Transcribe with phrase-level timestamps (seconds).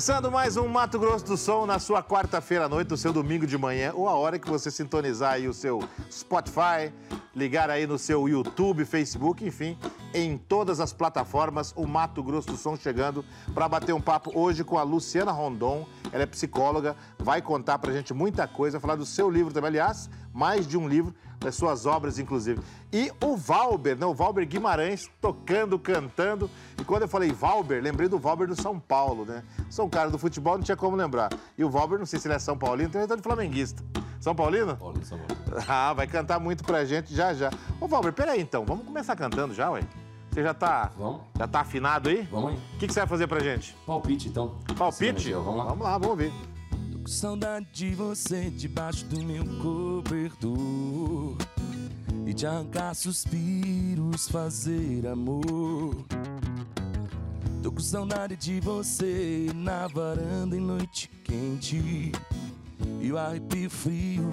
[0.00, 3.46] Começando mais um Mato Grosso do Som na sua quarta-feira à noite, no seu domingo
[3.46, 6.90] de manhã, ou a hora que você sintonizar aí o seu Spotify,
[7.36, 9.76] ligar aí no seu YouTube, Facebook, enfim,
[10.14, 13.22] em todas as plataformas, o Mato Grosso do Som chegando
[13.52, 15.86] para bater um papo hoje com a Luciana Rondon.
[16.12, 20.10] Ela é psicóloga, vai contar pra gente muita coisa, falar do seu livro também, aliás,
[20.32, 22.60] mais de um livro, das suas obras, inclusive.
[22.92, 24.04] E o Valber, né?
[24.04, 26.50] O Valber Guimarães tocando, cantando.
[26.78, 29.42] E quando eu falei Valber, lembrei do Valber do São Paulo, né?
[29.70, 31.30] Sou um cara do futebol, não tinha como lembrar.
[31.56, 33.82] E o Valber, não sei se ele é São Paulino, então ele é de flamenguista.
[34.20, 34.76] São Paulino?
[34.76, 35.64] Paulo, São Paulo.
[35.66, 37.50] Ah, vai cantar muito pra gente já já.
[37.80, 39.80] Ô, Valber, peraí então, vamos começar cantando já, ué?
[40.40, 40.90] Você já tá.
[40.96, 41.20] Vamos?
[41.38, 42.22] Já tá afinado aí?
[42.30, 42.56] Vamos aí.
[42.56, 43.76] O que, que você vai fazer pra gente?
[43.86, 44.54] Palpite, então.
[44.74, 45.24] Palpite?
[45.24, 45.64] Sim, Vamos lá.
[45.64, 46.32] Vamos lá, vamos ver.
[46.90, 51.36] Tô com saudade de você debaixo do meu cobertor
[52.26, 56.06] E de arrancar suspiros, fazer amor
[57.62, 62.12] Tô com saudade de você na varanda em noite quente
[63.00, 64.32] E o arrepio frio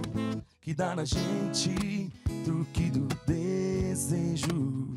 [0.61, 2.09] que dá na gente
[2.45, 4.95] Truque do desejo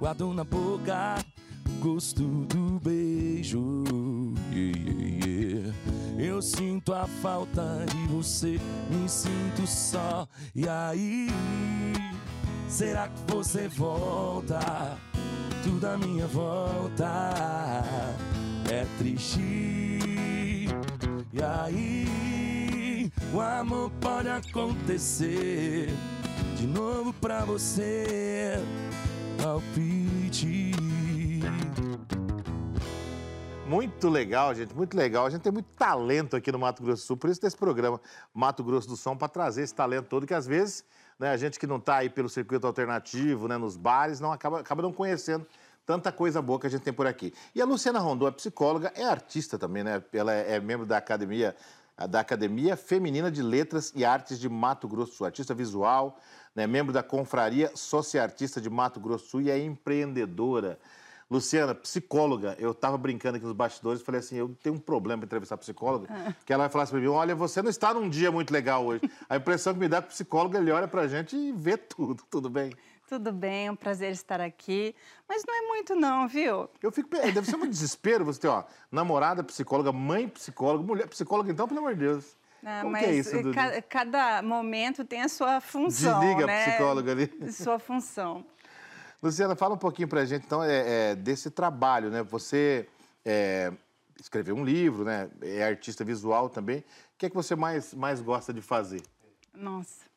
[0.00, 1.22] Guardo na boca
[1.80, 3.84] gosto do beijo.
[4.50, 5.74] Yeah, yeah, yeah.
[6.18, 8.58] Eu sinto a falta de você,
[8.90, 10.26] me sinto só.
[10.54, 11.28] E aí,
[12.66, 14.98] será que você volta?
[15.62, 17.82] Tudo à minha volta
[18.70, 19.40] é triste.
[21.32, 25.88] E aí, o amor pode acontecer
[26.56, 28.58] de novo pra você.
[33.66, 35.26] Muito legal, gente, muito legal.
[35.26, 38.00] A gente tem muito talento aqui no Mato Grosso do Sul, por isso desse programa
[38.34, 40.84] Mato Grosso do Som, para trazer esse talento todo, que às vezes
[41.18, 44.60] né, a gente que não está aí pelo circuito alternativo, né, nos bares, não acaba,
[44.60, 45.46] acaba não conhecendo
[45.86, 47.32] tanta coisa boa que a gente tem por aqui.
[47.54, 50.02] E a Luciana Rondon é psicóloga, é artista também, né?
[50.12, 51.54] Ela é, é membro da Academia,
[52.08, 56.18] da Academia Feminina de Letras e Artes de Mato Grosso do Sul, artista visual,
[56.54, 60.78] né, membro da Confraria Sociartista de Mato Grosso do Sul e é empreendedora.
[61.30, 65.20] Luciana, psicóloga, eu estava brincando aqui nos bastidores e falei assim: eu tenho um problema
[65.20, 66.08] para entrevistar psicóloga,
[66.44, 68.84] que ela vai falar assim para mim: olha, você não está num dia muito legal
[68.84, 69.02] hoje.
[69.28, 71.52] A impressão que me dá é que o psicólogo ele olha para a gente e
[71.52, 72.72] vê tudo, tudo bem?
[73.08, 74.94] Tudo bem, é um prazer estar aqui.
[75.28, 76.68] Mas não é muito, não, viu?
[76.82, 77.08] Eu fico.
[77.10, 81.78] Deve ser um desespero você ter, ó, namorada psicóloga, mãe psicóloga, mulher psicóloga, então, pelo
[81.78, 82.36] amor de Deus.
[82.64, 83.54] Ah, Como mas que é isso, Dudu?
[83.54, 86.20] ca- cada momento tem a sua função.
[86.20, 86.66] Desliga a né?
[86.68, 87.26] psicóloga ali.
[87.52, 88.44] Sua função.
[89.22, 92.22] Luciana, fala um pouquinho pra gente, então, é, é, desse trabalho, né?
[92.22, 92.88] Você
[93.24, 93.70] é,
[94.18, 95.28] escreveu um livro, né?
[95.42, 96.78] É artista visual também.
[96.78, 96.84] O
[97.18, 99.02] que é que você mais, mais gosta de fazer?
[99.54, 100.08] Nossa.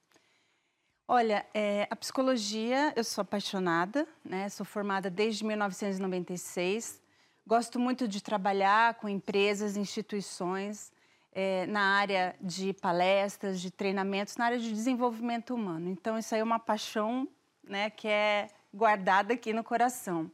[1.05, 4.47] Olha, é, a psicologia, eu sou apaixonada, né?
[4.47, 7.01] Sou formada desde 1996.
[7.45, 10.92] Gosto muito de trabalhar com empresas, instituições,
[11.33, 15.89] é, na área de palestras, de treinamentos, na área de desenvolvimento humano.
[15.89, 17.27] Então, isso aí é uma paixão
[17.63, 20.29] né, que é guardada aqui no coração.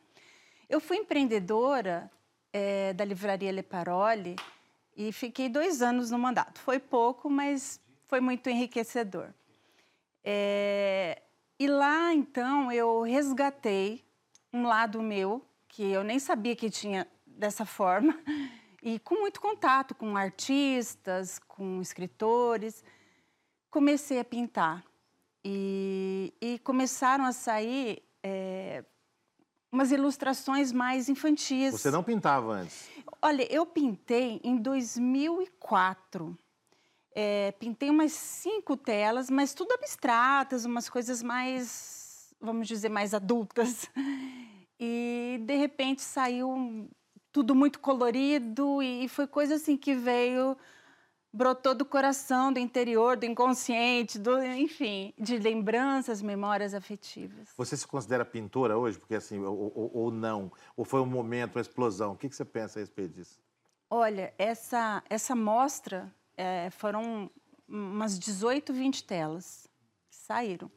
[0.69, 2.11] Eu fui empreendedora
[2.51, 4.35] é, da livraria Le Parole
[4.95, 6.59] e fiquei dois anos no mandato.
[6.59, 9.29] Foi pouco, mas foi muito enriquecedor.
[10.23, 11.21] É,
[11.57, 14.03] e lá, então, eu resgatei
[14.51, 18.17] um lado meu, que eu nem sabia que tinha dessa forma,
[18.81, 22.83] e com muito contato com artistas, com escritores,
[23.69, 24.83] comecei a pintar.
[25.43, 28.83] E, e começaram a sair é,
[29.71, 31.73] umas ilustrações mais infantis.
[31.73, 32.89] Você não pintava antes?
[33.21, 36.37] Olha, eu pintei em 2004.
[37.15, 43.89] É, pintei umas cinco telas, mas tudo abstratas, umas coisas mais, vamos dizer, mais adultas.
[44.81, 46.87] E de repente saiu
[47.31, 50.57] tudo muito colorido e foi coisa assim que veio,
[51.31, 57.49] brotou do coração, do interior, do inconsciente, do, enfim, de lembranças, memórias afetivas.
[57.55, 58.97] Você se considera pintora hoje?
[58.97, 60.51] Porque assim, ou, ou- ou não?
[60.75, 62.13] Ou foi um momento, uma explosão?
[62.13, 63.39] O que, que você pensa a respeito disso?
[63.89, 67.29] Olha, essa, essa mostra eh, foram
[67.67, 69.67] umas 18, 20 telas
[70.09, 70.71] que saíram.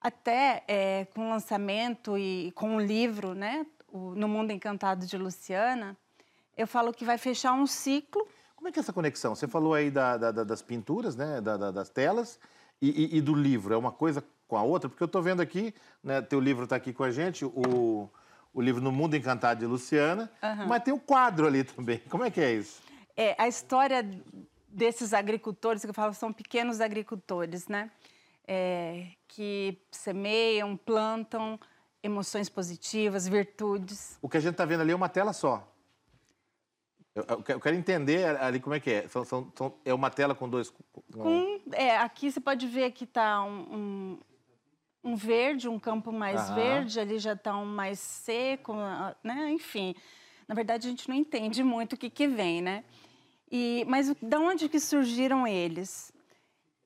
[0.00, 5.16] Até eh, com o lançamento e com o livro, né, o No Mundo Encantado de
[5.16, 5.96] Luciana,
[6.56, 8.26] eu falo que vai fechar um ciclo.
[8.56, 9.34] Como é que é essa conexão?
[9.34, 11.40] Você falou aí da- da- da- das pinturas, né?
[11.40, 12.38] da- da- das telas
[12.80, 13.72] e, e- e do livro.
[13.72, 14.88] É uma coisa com a outra?
[14.88, 16.20] Porque eu estou vendo aqui, né?
[16.20, 18.08] Teu livro está aqui com a gente, o,
[18.52, 20.30] o livro No Mundo Encantado de Luciana,
[20.68, 21.98] mas tem o quadro ali também.
[22.10, 22.82] Como é que é isso?
[23.16, 24.08] É, a história
[24.68, 27.90] desses agricultores, que eu falo, são pequenos agricultores, né?
[28.52, 31.58] é, que semeiam, plantam
[32.02, 34.18] emoções positivas, virtudes.
[34.22, 35.66] O que a gente está vendo ali é uma tela só.
[37.14, 39.08] Eu, eu que- eu quero entender ali como é que é.
[39.08, 40.70] São- são- são- é uma tela com dois.
[41.12, 44.18] com- é, aqui você pode ver que está um, um,
[45.12, 46.54] um verde, um campo mais Aham.
[46.54, 48.74] verde, ali já está um mais seco,
[49.24, 49.50] né?
[49.50, 49.94] Enfim,
[50.46, 52.84] na verdade a gente não entende muito o que, que vem, né?
[53.50, 56.12] E, mas da onde que surgiram eles?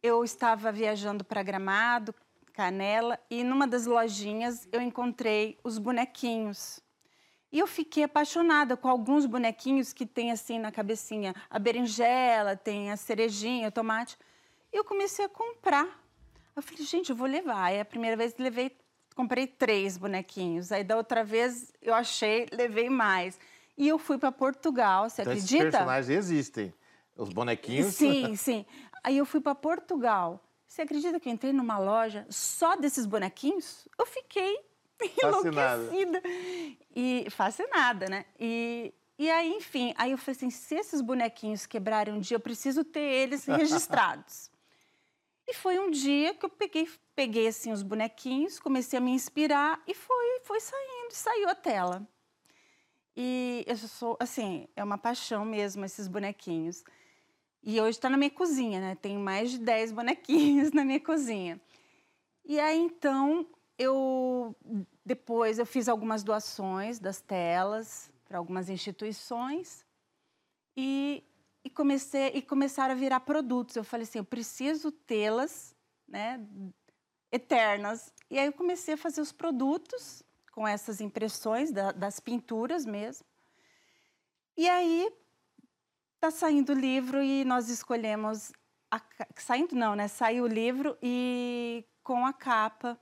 [0.02, 2.14] Eu estava viajando para Gramado,
[2.54, 6.80] Canela, e numa das lojinhas eu encontrei os bonequinhos.
[7.50, 12.92] E eu fiquei apaixonada com alguns bonequinhos que tem assim na cabecinha a berinjela, tem
[12.92, 14.16] a cerejinha, o tomate.
[14.72, 16.00] E eu comecei a comprar.
[16.54, 17.64] Eu falei, gente, eu vou levar.
[17.64, 18.70] Aí a primeira vez levei,
[19.16, 20.70] comprei três bonequinhos.
[20.70, 23.38] Aí da outra vez eu achei, levei mais.
[23.76, 25.72] E eu fui para Portugal, você Então, esses acredita?
[25.72, 26.72] personagens existem.
[27.16, 27.94] Os bonequinhos.
[27.94, 28.64] Sim, sim.
[29.02, 30.40] Aí eu fui para Portugal.
[30.74, 33.86] Você acredita que eu entrei numa loja só desses bonequinhos?
[33.96, 34.58] Eu fiquei
[35.22, 35.82] Fascinada.
[35.84, 36.22] enlouquecida.
[36.96, 38.24] E fascinada, né?
[38.40, 42.40] E, e aí, enfim, aí eu falei assim, se esses bonequinhos quebrarem um dia, eu
[42.40, 44.50] preciso ter eles registrados.
[45.46, 49.80] e foi um dia que eu peguei, peguei assim os bonequinhos, comecei a me inspirar
[49.86, 52.04] e foi, foi saindo, saiu a tela.
[53.16, 56.82] E eu sou, assim, é uma paixão mesmo esses bonequinhos.
[57.66, 58.94] E hoje está na minha cozinha, né?
[58.94, 61.58] Tem mais de 10 bonequinhos na minha cozinha.
[62.44, 63.46] E aí, então,
[63.78, 64.54] eu
[65.02, 69.84] depois eu fiz algumas doações das telas para algumas instituições
[70.76, 71.24] e,
[71.64, 73.76] e comecei e começaram a virar produtos.
[73.76, 75.74] Eu falei assim, eu preciso tê-las,
[76.06, 76.46] né,
[77.32, 78.12] eternas.
[78.30, 80.22] E aí eu comecei a fazer os produtos
[80.52, 83.26] com essas impressões da- das pinturas mesmo.
[84.54, 85.10] E aí
[86.24, 88.50] tá saindo o livro e nós escolhemos
[88.90, 88.98] a
[89.36, 90.08] saindo não, né?
[90.08, 92.98] Saiu o livro e com a capa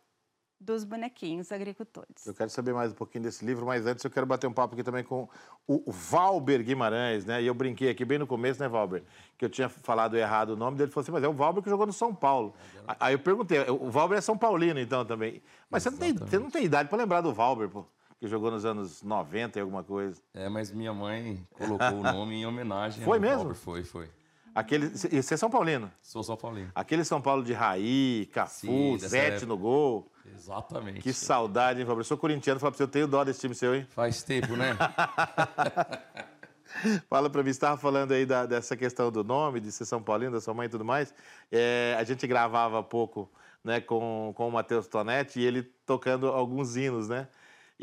[0.61, 2.27] dos bonequinhos agricultores.
[2.27, 4.75] Eu quero saber mais um pouquinho desse livro, mas antes eu quero bater um papo
[4.75, 5.29] aqui também com
[5.69, 7.41] o Valber Guimarães, né?
[7.41, 9.05] E eu brinquei aqui bem no começo, né, Valber?
[9.39, 10.87] Que eu tinha falado errado o nome dele.
[10.87, 12.55] Ele falou assim, mas é o Valber que jogou no São Paulo.
[12.99, 15.43] Aí eu perguntei, o Valber é São Paulino, então, também.
[15.71, 17.87] Mas você não, tem, você não tem idade para lembrar do Valber, pô.
[18.23, 20.23] Que jogou nos anos 90 e alguma coisa.
[20.33, 23.39] É, mas minha mãe colocou o nome em homenagem Foi mesmo?
[23.39, 23.57] Valber.
[23.57, 24.09] Foi, foi.
[24.55, 25.91] Aquele, e você é São Paulino?
[26.01, 26.71] Sou São Paulino.
[26.73, 29.47] Aquele São Paulo de Raí, Cafu, Sim, Zete época.
[29.47, 30.09] no gol.
[30.37, 31.01] Exatamente.
[31.01, 31.87] Que saudade, hein?
[31.89, 33.89] Eu sou corintiano, fala pra você, eu tenho dó desse time seu, hein?
[33.91, 34.77] Faz tempo, né?
[37.11, 40.01] Fala pra mim, você estava falando aí da- dessa questão do nome, de ser São
[40.01, 41.13] Paulino, da sua mãe e tudo mais.
[41.51, 43.29] É, a gente gravava há pouco
[43.65, 47.27] né, com, com o Matheus Tonetti e ele tocando alguns hinos, né?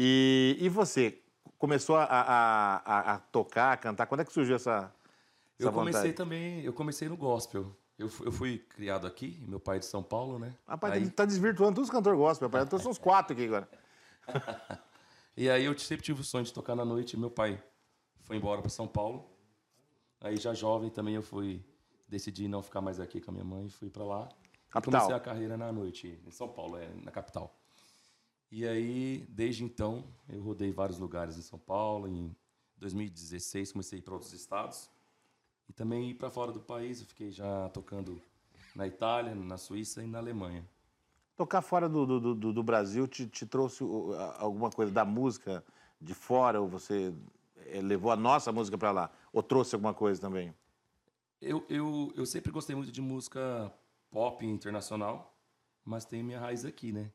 [0.01, 1.21] E, e você,
[1.57, 4.05] começou a, a- a- tocar, a cantar?
[4.07, 4.93] Quando é que surgiu essa,
[5.59, 6.13] essa eu comecei vontade?
[6.13, 7.75] também, eu comecei no gospel.
[7.97, 10.55] Eu, eu fui criado aqui, meu pai é de São Paulo, né?
[10.65, 12.65] Rapaz, Aí- ele tá desvirtuando todos os cantores gospel, rapaz.
[12.65, 13.69] Então são uns quatro aqui agora.
[15.37, 17.15] E aí eu sempre tive o sonho de tocar na noite.
[17.15, 17.63] Meu pai
[18.23, 19.25] foi embora para São Paulo.
[20.19, 21.63] Aí já jovem também eu fui
[22.09, 24.27] decidi não ficar mais aqui com a minha mãe e fui para lá.
[24.67, 24.99] E Capital.
[25.01, 27.57] comecei a carreira na noite em São Paulo, é, na capital.
[28.51, 32.07] E aí desde então eu rodei vários lugares em São Paulo.
[32.07, 32.35] Em
[32.77, 34.89] 2016 comecei a ir para outros estados
[35.67, 36.99] e também ir para fora do país.
[37.01, 38.21] Eu fiquei já tocando
[38.75, 40.67] na Itália, na Suíça e na Alemanha.
[41.35, 43.83] Tocar fora do, do, do- do Brasil te, te trouxe
[44.37, 45.63] alguma coisa da música
[46.01, 46.59] de fora?
[46.59, 47.13] Ou você
[47.67, 49.11] eh, levou a nossa música para lá?
[49.31, 50.53] Ou trouxe alguma coisa também?
[51.41, 53.73] Eu, eu, eu sempre gostei muito de música
[54.11, 55.33] pop internacional,
[55.85, 57.11] mas tenho minha raiz aqui, né?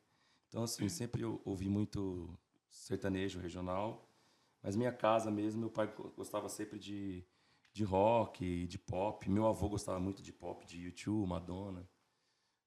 [0.55, 2.39] Então, assim, sempre eu ouvi muito
[2.71, 4.09] sertanejo regional,
[4.63, 7.25] mas minha casa mesmo, meu pai go- gostava sempre de,
[7.73, 9.29] de rock, de pop.
[9.29, 11.85] Meu avô gostava muito de pop, de YouTube, Madonna,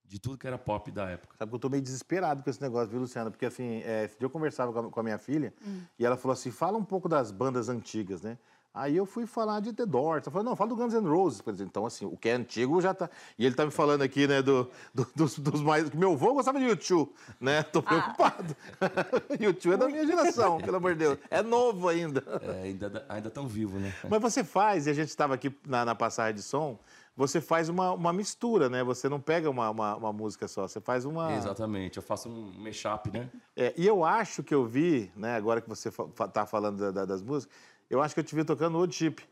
[0.03, 1.38] de tudo que era pop da época.
[1.38, 3.32] Sabe que eu tô meio desesperado com esse negócio, viu, Luciana?
[3.32, 5.53] Porque, assim, é, esse dia eu conversava com a, com a minha filha
[5.98, 8.38] e ela falou assim, fala um pouco das bandas antigas, né?
[8.77, 10.24] Aí eu fui falar de The Doors.
[10.27, 11.41] Ela falou, não, fala do Guns N' Roses.
[11.62, 13.10] Então, assim, o que é antigo já tá...
[13.38, 15.89] E ele tá me falando aqui, né, do, do- dos, dos mais...
[15.91, 17.63] Meu avô gostava de YouTube, né?
[17.63, 18.55] Tô preocupado.
[19.39, 21.17] YouTube é da minha geração, pelo amor de Deus.
[21.29, 22.24] É novo ainda.
[22.41, 23.93] É, ainda, ainda tão vivo, né?
[24.10, 26.77] Mas você faz, e a gente estava aqui na, na passagem de som,
[27.15, 28.84] você faz uma, uma mistura, né?
[28.84, 31.34] Você não pega uma, uma, uma música só, você faz uma...
[31.34, 33.27] Exatamente, eu faço um mashup, né?
[33.55, 37.05] É, e eu acho que eu vi, né, agora que você está falando da- da-
[37.05, 37.55] das músicas,
[37.89, 39.24] eu acho que eu te vi tocando Old Chip.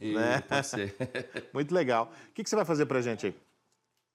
[0.00, 0.40] E Né?
[0.40, 0.94] pode ser.
[1.52, 2.10] Muito legal.
[2.30, 3.34] O que, que você vai fazer pra gente aí?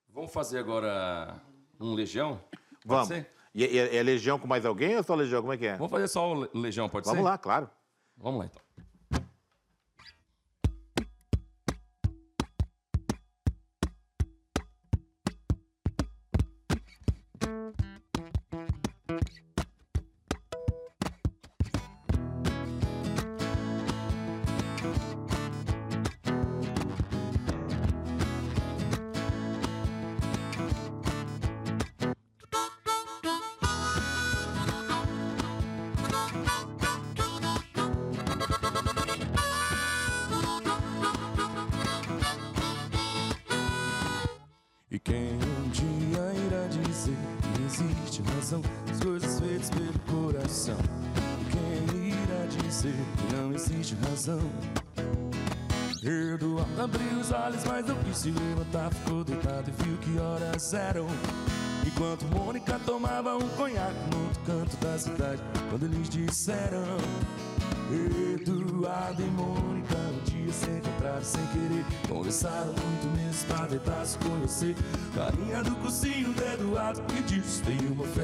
[0.10, 1.40] Vamos fazer agora
[1.80, 2.42] um Legião?
[2.52, 3.08] Pode Vamos.
[3.08, 3.30] ser?
[3.54, 5.42] E, e- é Legião com mais alguém ou só Legião?
[5.42, 5.76] Como é que é?
[5.76, 7.24] Vamos fazer só o Le- Legião, pode Vamos ser?
[7.26, 7.70] lá, claro.
[8.18, 8.62] Vamos lá, então.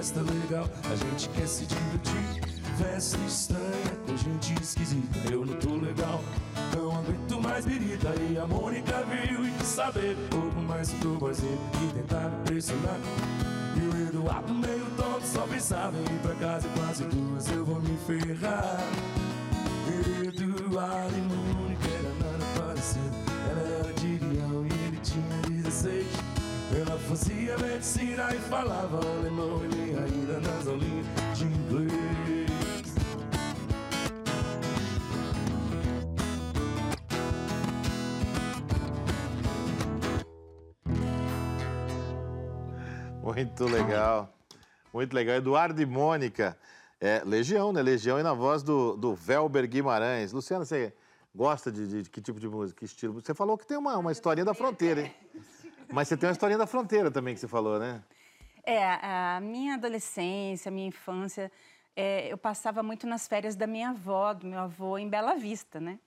[0.05, 2.55] Festa legal, a gente quer se divertir.
[2.77, 6.21] Festa estranha com gente esquisita, eu não tô legal.
[6.75, 10.15] Não aguento mais birita E a Mônica viu e quis saber.
[10.25, 12.99] Um pouco mais do boizinho E tentar me pressionar.
[13.75, 17.65] E o Eduardo meio tonto Só pensava em ir pra casa e quase duas Eu
[17.65, 18.79] vou me ferrar.
[20.37, 23.15] Eduardo e Mônica era nada parecido.
[23.49, 26.34] Ela era de Leão e ele tinha 16
[26.73, 31.05] Ela fazia medicina e falava alemão Ele ainda nas aulinhas
[31.37, 32.45] de inglês
[43.21, 44.29] Muito legal.
[44.93, 45.35] Muito legal.
[45.35, 46.57] Eduardo e Mônica.
[46.99, 47.81] É, Legião, né?
[47.81, 50.31] Legião e na voz do, do Velber Guimarães.
[50.31, 50.93] Luciana, você
[51.33, 53.13] gosta de, de- de que tipo de música, que estilo?
[53.21, 55.13] Você falou que tem uma, uma historinha da fronteira, hein?
[55.91, 58.03] Mas você tem uma historinha da fronteira também que você falou, né?
[58.63, 61.51] É, a minha adolescência, a minha infância,
[61.95, 65.79] é, eu passava muito nas férias da minha avó, do meu avô, em Bela Vista,
[65.79, 65.99] né?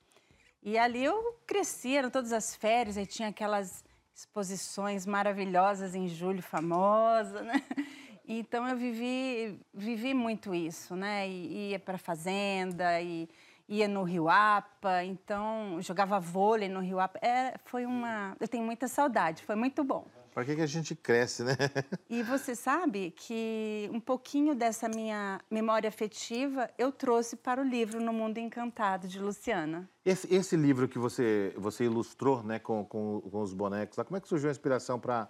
[0.62, 6.42] E ali eu cresci, eram todas as férias, aí tinha aquelas exposições maravilhosas em julho,
[6.42, 7.62] famosa, né?
[8.30, 11.26] Então eu vivi, vivi muito isso, né?
[11.26, 13.26] E ia para fazenda, e
[13.68, 17.18] ia no Rio Apa, então jogava vôlei no Rio Apa.
[17.20, 20.06] É, foi uma, eu tenho muita saudade, foi muito bom.
[20.32, 21.56] Pra que, que a gente cresce, né?
[22.08, 28.00] E você sabe que um pouquinho dessa minha memória afetiva eu trouxe para o livro
[28.00, 29.88] No Mundo Encantado, de Luciana.
[30.04, 34.16] Esse, esse livro que você, você ilustrou né, com, com, com os bonecos, lá, como
[34.16, 35.28] é que surgiu a inspiração para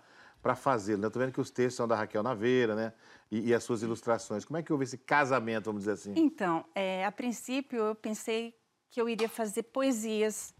[0.55, 1.05] fazê-lo?
[1.05, 2.93] Eu tô vendo que os textos são da Raquel Naveira, né?
[3.31, 4.45] E, e as suas ilustrações.
[4.45, 6.15] Como é que houve esse casamento, vamos dizer assim?
[6.17, 8.55] Então, é, a princípio eu pensei
[8.91, 10.55] que eu iria fazer poesias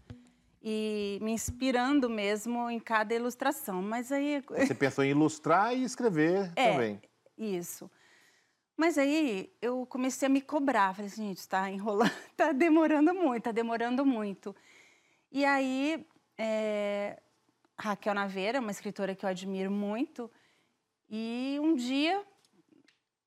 [0.61, 6.51] e me inspirando mesmo em cada ilustração, mas aí Você pensou em ilustrar e escrever
[6.55, 7.01] É, também.
[7.37, 7.89] Isso.
[8.75, 10.93] Mas aí eu comecei a me cobrar.
[10.93, 14.55] Falei assim, gente, está enrolando, está demorando muito, está demorando muito.
[15.31, 16.05] E aí,
[16.37, 17.21] é,
[17.79, 20.29] Raquel Naveira, uma escritora que eu admiro muito,
[21.09, 22.23] e um dia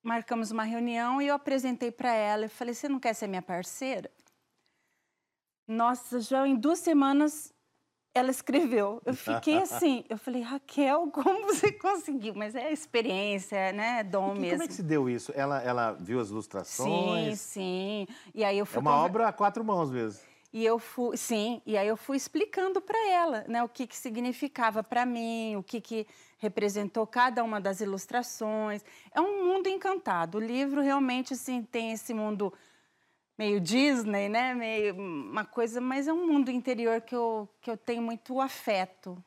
[0.03, 2.45] marcamos uma reunião e eu apresentei para ela.
[2.45, 4.11] Eu falei, você não quer ser minha parceira?
[5.67, 7.53] Nossa, já em duas semanas
[8.15, 9.01] ela escreveu.
[9.07, 12.35] Eu fiquei assim, eu falei, Raquel, como você conseguiu?
[12.35, 14.03] Mas é experiência, né?
[14.05, 14.51] Dom E mesmo.
[14.51, 15.33] como é que se deu isso?
[15.35, 17.41] Ela, ela viu as Sim, ilustrações?
[17.41, 18.07] sim.
[18.35, 20.21] E aí eu fui É uma conver- obra a quatro mãos mesmo.
[20.53, 23.97] E eu fui, sim, e aí eu fui explicando para ela, né, o que que
[23.97, 26.07] significava para mim, o que que
[26.37, 28.85] representou cada uma das ilustrações.
[29.15, 30.37] É um mundo encantado.
[30.37, 32.53] O livro realmente assim tem esse mundo
[33.39, 37.77] meio Disney, né, meio uma coisa, mas é um mundo interior que eu que eu
[37.77, 39.23] tenho muito afeto.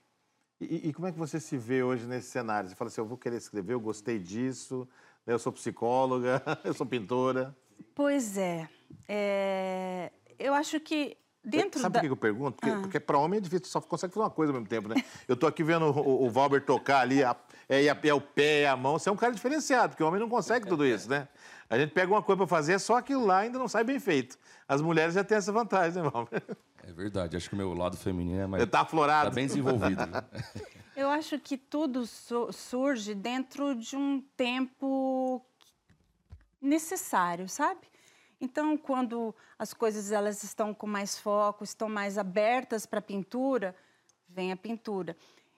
[0.61, 2.69] E, e como é que você se vê hoje nesse cenário?
[2.69, 4.87] Você fala assim, eu vou querer escrever, eu gostei disso,
[5.25, 7.55] né, eu sou psicóloga, eu sou pintora.
[7.93, 8.69] Pois é,
[9.07, 12.57] é, eu acho que dentro Sabe da por que eu pergunto?
[12.57, 12.79] Porque, Ah.
[12.81, 14.95] porque para homem é difícil, só consegue fazer uma coisa ao mesmo tempo, né?
[15.27, 17.35] Eu tô aqui vendo o, o Valber tocar ali, a-
[17.69, 18.97] é, é o pé, é a mão.
[18.97, 21.27] Você é um cara diferenciado, porque o homem não consegue tudo isso, né?
[21.69, 24.37] A gente pega uma coisa para fazer, só aquilo lá ainda não sai bem feito.
[24.67, 26.43] As mulheres já têm essa vantagem, né, Valber?
[26.83, 28.63] É verdade, acho que o meu lado feminino é mais.
[28.63, 29.29] Você tá aflorado.
[29.29, 30.05] Tá bem desenvolvido.
[30.05, 30.23] né?
[30.95, 35.43] Eu acho que tudo su- surge dentro de um tempo
[36.61, 37.81] necessário, sabe?
[38.39, 43.75] Então, quando as coisas elas estão com mais foco, estão mais abertas para a pintura,
[44.27, 45.15] vem a pintura.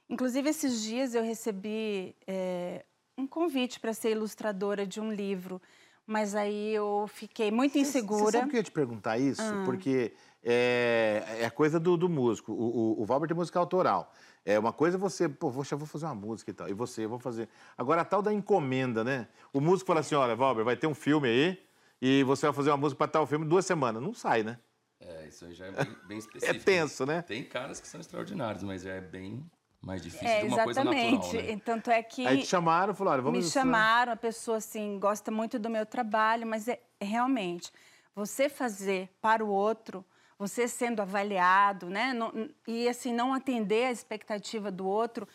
[0.09, 2.85] Inclusive, esses dias eu recebi eh,
[3.17, 5.61] um convite para ser ilustradora de um livro,
[6.05, 8.25] mas aí eu fiquei muito insegura.
[8.25, 9.41] Você sabe que eu ia te perguntar isso?
[9.41, 9.63] Ah.
[9.65, 12.53] Porque é, é a coisa do, do músico.
[12.53, 14.13] O, o, o Valber tem música autoral.
[14.45, 16.69] É uma coisa é você, pô, poxa, vou fazer uma música e tal.
[16.69, 17.49] E você, eu vou fazer.
[17.77, 19.27] Agora, a tal da encomenda, né?
[19.51, 21.66] O músico fala assim: olha, Valber, vai ter um filme aí
[22.01, 24.01] e você vai fazer uma música para tal filme duas semanas.
[24.01, 24.59] Não sai, né?
[24.99, 26.57] É, isso aí já é bem, bem específico.
[26.57, 27.21] é tenso, né?
[27.21, 29.43] Tem caras que são extraordinários, mas é bem
[29.81, 31.61] mais difícil é, de uma coisa natural, Exatamente.
[31.63, 32.25] Tanto é que...
[32.25, 33.45] Aí te chamaram, falaram, vamos...
[33.45, 37.71] Me chamaram, a pessoa, assim, gosta muito do meu trabalho, mas é, é realmente,
[38.15, 40.03] você fazer para o outro,
[40.37, 42.13] você sendo avaliado, né?
[42.13, 45.27] Não, e, assim, não atender a expectativa do outro,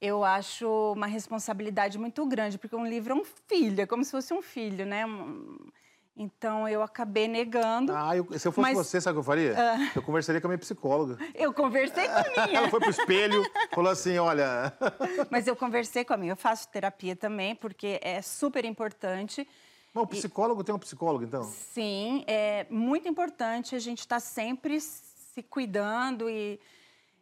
[0.00, 4.10] eu acho uma responsabilidade muito grande, porque um livro é um filho, é como se
[4.10, 5.04] fosse um filho, né?
[6.16, 7.92] Então eu acabei negando.
[7.92, 8.76] Ah, eu, se eu fosse mas...
[8.76, 9.52] você, sabe o que eu faria?
[9.52, 9.98] Uh...
[9.98, 11.18] Eu conversaria com a minha psicóloga.
[11.34, 12.58] Eu conversei com a minha.
[12.58, 13.42] Ela foi pro espelho,
[13.74, 14.72] falou assim: olha.
[15.28, 16.32] mas eu conversei com a minha.
[16.32, 19.46] Eu faço terapia também, porque é super importante.
[19.92, 20.64] Mas o psicólogo e...
[20.64, 21.42] tem um psicólogo, então?
[21.44, 26.60] Sim, é muito importante a gente estar tá sempre se cuidando e,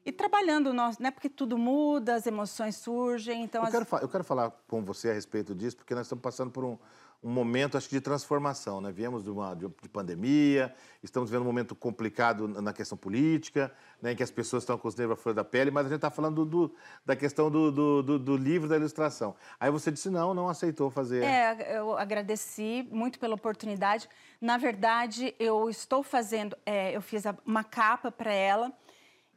[0.05, 1.11] e trabalhando o nosso, né?
[1.11, 3.43] Porque tudo muda, as emoções surgem.
[3.43, 3.73] Então eu, as...
[3.73, 6.79] quero, eu quero falar com você a respeito disso, porque nós estamos passando por um
[7.23, 8.81] um momento, acho que, de transformação.
[8.81, 8.91] Né?
[8.91, 14.13] Viemos de uma de, de pandemia, estamos vendo um momento complicado na questão política, né,
[14.13, 15.97] em que as pessoas estão com os nervos à flor da pele, mas a gente
[15.97, 16.75] está falando do,
[17.07, 19.37] da questão do, do, do, do, livro da ilustração.
[19.61, 21.23] Aí você disse não, não aceitou fazer.
[21.23, 24.09] É, eu agradeci muito pela oportunidade.
[24.41, 28.73] Na verdade, eu estou fazendo, é, eu fiz uma capa para ela.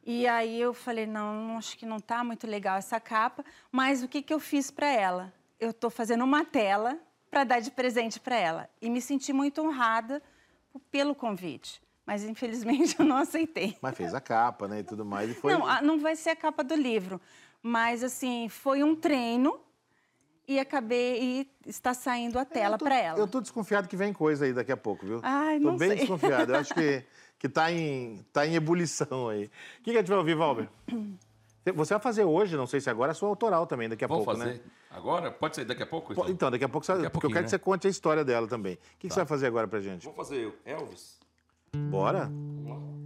[0.04, 4.08] E aí eu falei, não, acho que não está muito legal essa capa, mas o
[4.08, 5.32] que, que eu fiz para ela?
[5.58, 6.96] Eu estou fazendo uma tela
[7.30, 8.68] para dar de presente para ela.
[8.80, 10.22] E me senti muito honrada
[10.90, 11.80] pelo convite.
[12.04, 13.76] Mas infelizmente eu não aceitei.
[13.80, 15.30] Mas fez a capa, né, e tudo mais.
[15.30, 15.52] E foi...
[15.52, 17.20] Não, não vai ser a capa do livro.
[17.62, 19.60] Mas assim, foi um treino
[20.46, 23.18] e acabei e está saindo a tela para ela.
[23.18, 25.20] Eu tô desconfiado que vem coisa aí daqui a pouco, viu?
[25.22, 25.98] Ai, tô não bem sei.
[25.98, 26.52] desconfiado.
[26.52, 27.04] Eu acho que
[27.38, 29.46] que tá em tá em ebulição aí.
[29.46, 30.68] O que, que a gente vai ouvir, Valber?
[31.74, 34.18] Você vai fazer hoje, não sei se agora, a sua autoral também, daqui a Vou
[34.18, 34.52] pouco, fazer.
[34.52, 34.60] né?
[34.96, 35.30] Agora?
[35.30, 36.12] Pode ser daqui a pouco?
[36.12, 37.44] Então, então daqui a pouco, daqui a porque eu quero né?
[37.44, 38.74] que você conte a história dela também.
[38.74, 38.96] O que, tá.
[39.00, 40.04] que você vai fazer agora pra gente?
[40.04, 41.20] Vou fazer Elvis.
[41.74, 42.24] Bora?
[42.24, 43.05] Vamos lá.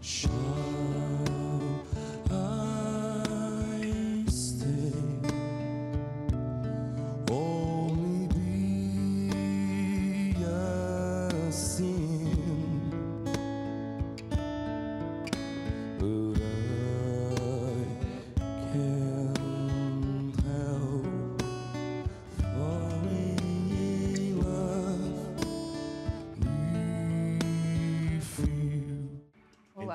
[0.00, 0.47] Show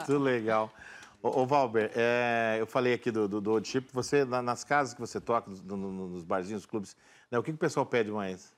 [0.08, 0.74] Muito legal.
[1.22, 4.64] Ô, ô Valber, é, eu falei aqui do, do, do Old Chip, você, na, nas
[4.64, 6.98] casas que você toca, no, no, nos barzinhos, nos clubes,
[7.32, 8.54] né, o que, que o pessoal pede mais?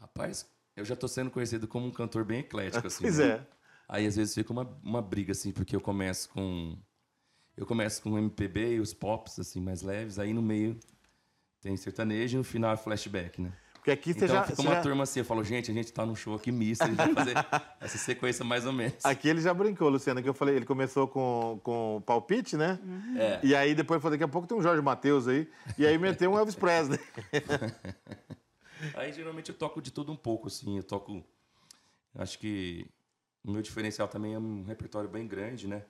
[0.00, 3.02] Rapaz, eu já estou sendo conhecido como um cantor bem eclético, assim.
[3.02, 3.26] pois né?
[3.26, 3.46] é.
[3.86, 6.76] Aí, às vezes, fica uma, uma briga, assim, porque eu começo com...
[7.56, 10.78] Eu começo com o MPB e os pops, assim, mais leves, aí no meio
[11.60, 13.52] tem sertanejo e no final é flashback, né?
[13.84, 14.44] Porque aqui você então, já.
[14.44, 14.80] Fica uma já...
[14.80, 17.12] turma assim, eu falo, gente, a gente tá num show aqui misto, a gente vai
[17.12, 17.34] fazer
[17.78, 19.04] essa sequência mais ou menos.
[19.04, 22.78] Aqui ele já brincou, Luciano, que eu falei, ele começou com, com palpite, né?
[22.82, 23.18] Uhum.
[23.18, 23.40] É.
[23.42, 25.46] E aí depois falou, daqui a pouco tem um Jorge Matheus aí.
[25.76, 26.98] E aí meteu um Elvis Presley.
[28.96, 30.78] aí geralmente eu toco de tudo um pouco, assim.
[30.78, 31.22] Eu toco.
[32.14, 32.86] Acho que
[33.44, 35.84] o meu diferencial também é um repertório bem grande, né?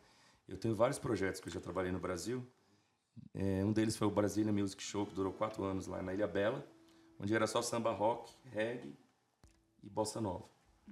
[0.48, 2.44] Eu tenho vários projetos que eu já trabalhei no Brasil.
[3.32, 6.26] É, um deles foi o Brasília Music Show, que durou quatro anos lá na Ilha
[6.26, 6.73] Bela
[7.24, 8.94] onde era só samba rock, reggae
[9.82, 10.44] e bossa nova.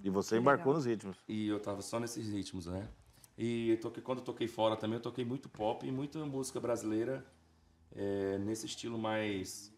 [0.02, 1.18] E você embarcou nos ritmos.
[1.28, 2.88] E eu tava só nesses ritmos, né?
[3.36, 6.58] E eu toquei, quando eu toquei fora também, eu toquei muito pop e muita música
[6.58, 7.24] brasileira
[7.94, 9.72] é, nesse estilo mais,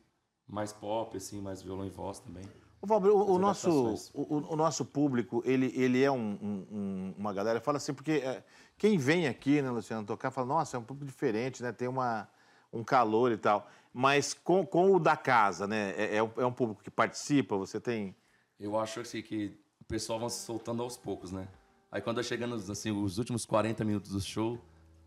[0.46, 2.44] mais pop, assim, mais violão e voz também.
[2.80, 7.32] O, Valber, o, o nosso, o, o, nosso público, ele, ele é um, um, uma
[7.32, 8.44] galera, fala assim, porque é,
[8.78, 11.72] quem vem aqui, né, Luciano, tocar, fala, nossa, é um público diferente, né?
[11.72, 12.28] Tem uma,
[12.74, 13.68] um calor e tal.
[13.92, 15.94] Mas com, com o da casa, né?
[15.96, 18.14] É, é um, é um público que participa, você tem.
[18.58, 21.46] Eu acho assim que o pessoal vai se soltando aos poucos, né?
[21.92, 24.58] Aí quando vai chegando assim, os últimos 40 minutos do show,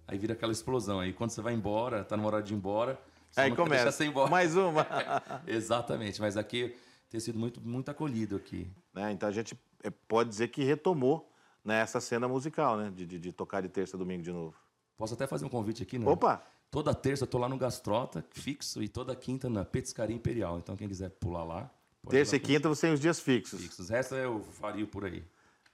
[0.07, 0.99] aí vira aquela explosão.
[1.01, 2.97] Aí quando você vai embora, tá na hora de ir embora,
[3.35, 3.91] Aí começa.
[3.91, 4.31] você embora.
[4.31, 4.87] Mais uma.
[5.45, 6.75] Exatamente, mas aqui
[7.09, 8.71] tem sido muito, muito acolhido aqui.
[8.93, 9.11] né?
[9.11, 11.29] Então a gente é, pode dizer que retomou
[11.63, 12.89] né, essa cena musical, né?
[12.95, 14.55] De, de, de tocar de terça a domingo de novo.
[14.97, 16.07] Posso até fazer um convite aqui, né?
[16.09, 16.41] Opa!
[16.77, 20.59] Toda terça eu tô lá no Gastrota, fixo, e toda quinta na Petiscaria Imperial.
[20.59, 21.71] Então quem quiser pular lá...
[22.07, 23.59] Terça e quinta você tem os dias fixos.
[23.59, 23.89] Fixos.
[23.89, 25.23] O resto eu faria por aí.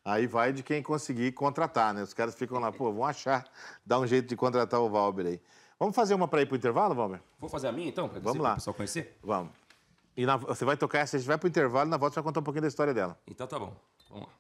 [0.06, 2.04] Aí vai de quem conseguir contratar, né?
[2.04, 3.46] Os caras ficam lá, pô, vão achar,
[3.86, 5.42] dar um jeito de contratar o Valber aí.
[5.78, 7.20] Vamos fazer uma para ir pro intervalo, Valber?
[7.38, 8.08] Vou fazer a minha então?
[8.22, 8.54] Vamos lá.
[8.54, 9.20] O pessoal conhecer?
[9.22, 9.52] Vamos.
[10.16, 12.22] E na- você vai tocar essa, a gente vai pro intervalo e na volta você
[12.22, 13.20] vai contar um pouquinho da história dela.
[13.28, 13.76] Então tá bom.
[14.10, 14.34] Vamos lá.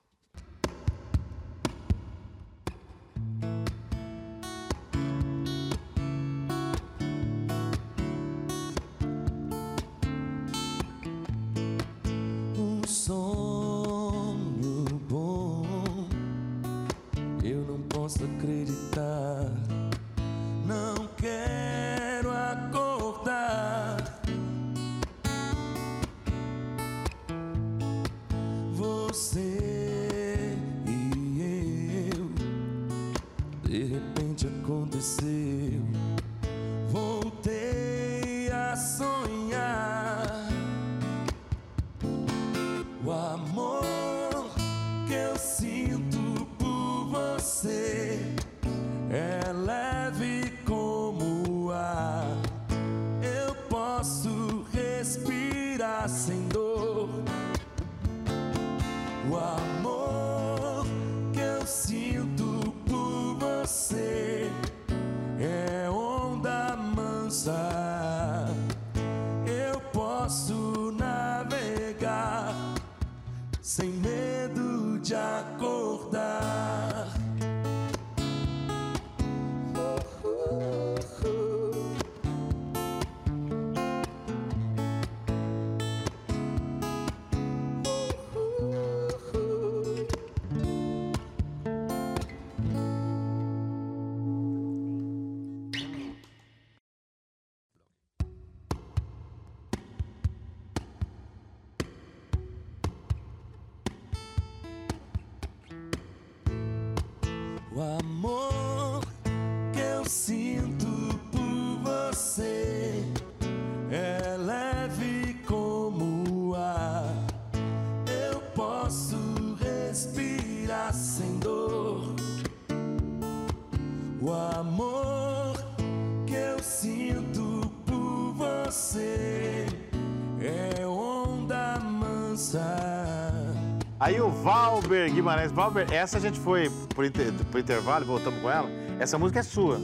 [134.43, 135.53] Valber Guimarães.
[135.53, 137.27] Valber, essa a gente foi pro, inter,
[137.57, 138.69] intervalo, voltamos com ela.
[138.99, 139.77] Essa música é sua.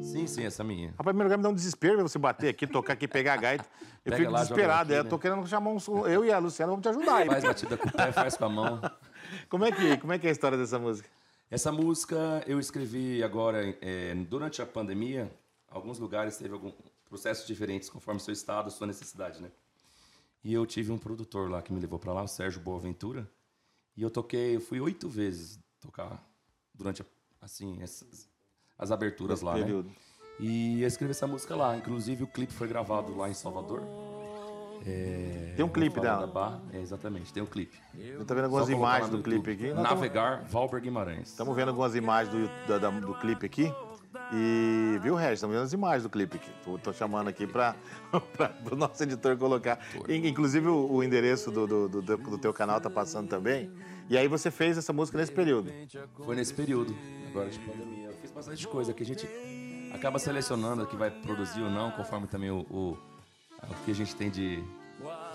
[0.00, 0.88] Sim, sim, essa é minha.
[0.92, 3.66] Rapaz, primeiro lugar me dá um desespero você bater aqui, tocar aqui, pegar a gaita.
[4.02, 4.84] Eu Pega fico lá, desesperado.
[4.84, 5.10] aqui, é, eu né?
[5.10, 6.06] tô querendo chamar um.
[6.06, 7.26] Eu e a Luciana vamos te ajudar aí.
[7.26, 8.80] Faz batida com o pé, faz com a mão.
[9.50, 11.08] Como é, que, como é que é a história dessa música?
[11.50, 15.30] Essa música eu escrevi agora, é, durante a pandemia,
[15.68, 16.70] alguns lugares teve algum
[17.08, 19.50] processos diferentes conforme seu estado, sua necessidade, né?
[20.42, 23.28] E eu tive um produtor lá que me levou para lá, o Sérgio Boaventura,
[23.96, 26.22] e eu toquei, eu fui oito vezes tocar
[26.74, 27.06] durante, a-
[27.40, 28.28] assim, essas,
[28.78, 29.88] as aberturas lá, período.
[29.88, 29.94] né?
[30.40, 33.82] E eu escrevi essa música lá, inclusive o clipe foi gravado lá em Salvador.
[34.86, 36.26] É, Tem um clipe dela.
[36.26, 37.78] da é, exatamente, tem um clipe.
[37.94, 39.72] Eu tô vendo algumas imagens do clipe aqui.
[39.72, 41.28] Navegar, Valber Guimarães.
[41.28, 43.72] Estamos vendo algumas imagens do, da- da- do clipe aqui.
[44.32, 45.34] E, viu, Regis?
[45.34, 46.40] Estamos vendo as imagens do clipe.
[46.64, 47.74] Tô, tô chamando aqui para
[48.70, 49.78] o nosso editor colocar.
[50.08, 53.70] In- Inclusive, o, o endereço do, do, do, teu- do teu canal tá passando também.
[54.08, 55.70] E aí você fez essa música nesse período.
[56.24, 56.94] Foi nesse período,
[57.28, 58.08] agora de pandemia.
[58.08, 59.28] Eu fiz bastante coisa que a gente
[59.94, 62.98] acaba selecionando o que vai produzir ou não, conforme também o, o,
[63.62, 64.62] o que a gente tem de,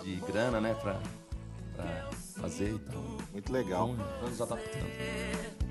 [0.04, 1.00] de grana, né, pra
[2.40, 3.02] fazer e tal.
[3.34, 3.90] Muito legal.
[3.90, 5.69] Então, vamos nos adaptando.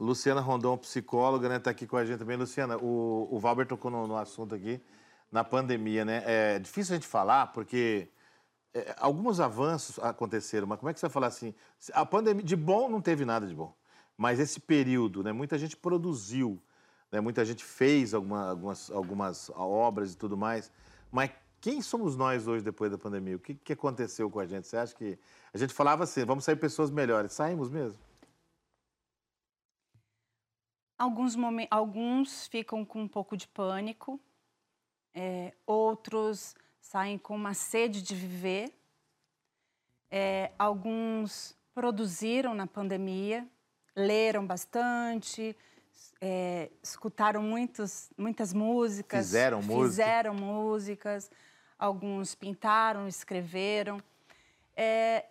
[0.00, 1.58] Luciana Rondon, psicóloga, né?
[1.58, 2.36] Tá aqui com a gente também.
[2.36, 4.80] Luciana, o, o Valber tocou no, no assunto aqui,
[5.30, 6.22] na pandemia, né?
[6.26, 8.08] É difícil a gente falar, porque
[8.74, 11.54] é, alguns avanços aconteceram, mas como é que você vai falar assim?
[11.92, 13.74] A pandemia, de bom, não teve nada de bom.
[14.16, 15.32] Mas esse período, né?
[15.32, 16.58] Muita gente produziu,
[17.12, 17.20] né?
[17.20, 20.72] Muita gente fez alguma- algumas, algumas obras e tudo mais.
[21.12, 23.36] Mas Quem somos nós hoje depois da pandemia?
[23.36, 24.66] O que, que aconteceu com a gente?
[24.66, 25.18] Você acha que.
[25.52, 27.32] A gente falava assim, vamos sair pessoas melhores.
[27.32, 27.98] Saímos mesmo?
[31.00, 34.20] Alguns, momen- alguns ficam com um pouco de pânico,
[35.14, 38.70] é, outros saem com uma sede de viver,
[40.10, 43.48] é, alguns produziram na pandemia,
[43.96, 45.56] leram bastante,
[46.20, 49.24] é, escutaram muitos, muitas músicas.
[49.24, 49.84] Fizeram música.
[49.88, 51.30] Fizeram músicas,
[51.78, 54.02] alguns pintaram, escreveram.
[54.76, 55.24] É,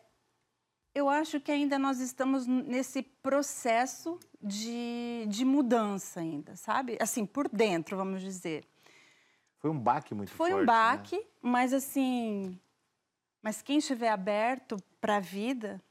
[0.95, 6.97] eu acho que ainda nós estamos nesse processo de, de mudança ainda, sabe?
[7.01, 8.65] Assim, por dentro, vamos dizer.
[9.57, 10.55] Foi um baque muito Foi forte.
[10.55, 10.65] um né?
[10.65, 12.57] baque, mas assim,
[13.41, 15.81] mas quem estiver aberto para a vida,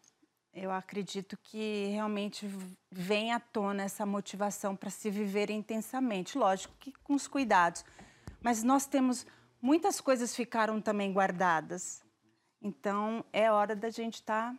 [0.54, 2.48] eu acredito que realmente
[2.90, 6.38] vem à tona essa motivação para se viver intensamente.
[6.38, 7.84] Lógico que com os cuidados,
[8.40, 9.26] mas nós temos
[9.60, 12.02] muitas coisas ficaram também guardadas.
[12.62, 14.54] Então é hora da gente estar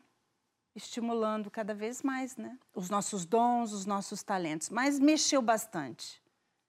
[0.75, 2.57] estimulando cada vez mais, né?
[2.73, 4.69] Os nossos dons, os nossos talentos.
[4.69, 6.21] Mas mexeu bastante.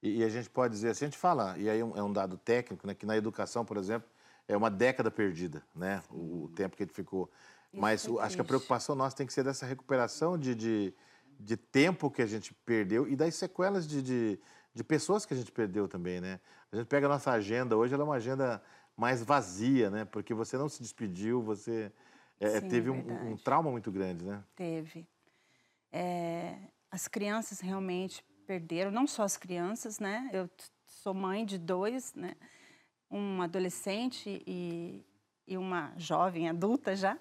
[0.03, 2.03] E, e a gente pode dizer, assim, a gente fala, e aí é um, é
[2.03, 4.09] um dado técnico, né, que na educação, por exemplo,
[4.49, 6.03] é uma década perdida, né?
[6.11, 7.31] O, o tempo que a gente ficou.
[7.73, 10.95] Isso Mas é acho que a preocupação nossa tem que ser dessa recuperação de, de,
[11.39, 14.41] de tempo que a gente perdeu e das sequelas de, de,
[14.75, 16.41] de pessoas que a gente perdeu também, né?
[16.73, 18.61] A gente pega a nossa agenda, hoje ela é uma agenda
[18.97, 20.05] mais vazia, né?
[20.05, 21.93] Porque você não se despediu, você
[22.41, 24.43] é, Sim, teve um- um, trauma muito grande, né?
[24.57, 25.07] Teve.
[25.93, 26.57] É,
[26.91, 30.29] as crianças realmente perderam, não só as crianças, né?
[30.33, 30.49] Eu
[30.87, 32.35] sou mãe de dois, né?
[33.11, 35.05] Um adolescente e,
[35.47, 37.19] e uma jovem adulta já.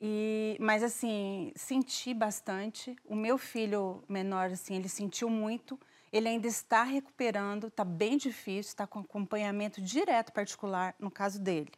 [0.00, 2.96] E, mas assim, senti bastante.
[3.04, 5.78] O meu filho menor, assim, ele sentiu muito.
[6.12, 11.70] Ele ainda está recuperando, está bem difícil, está com acompanhamento direto particular, no caso dele.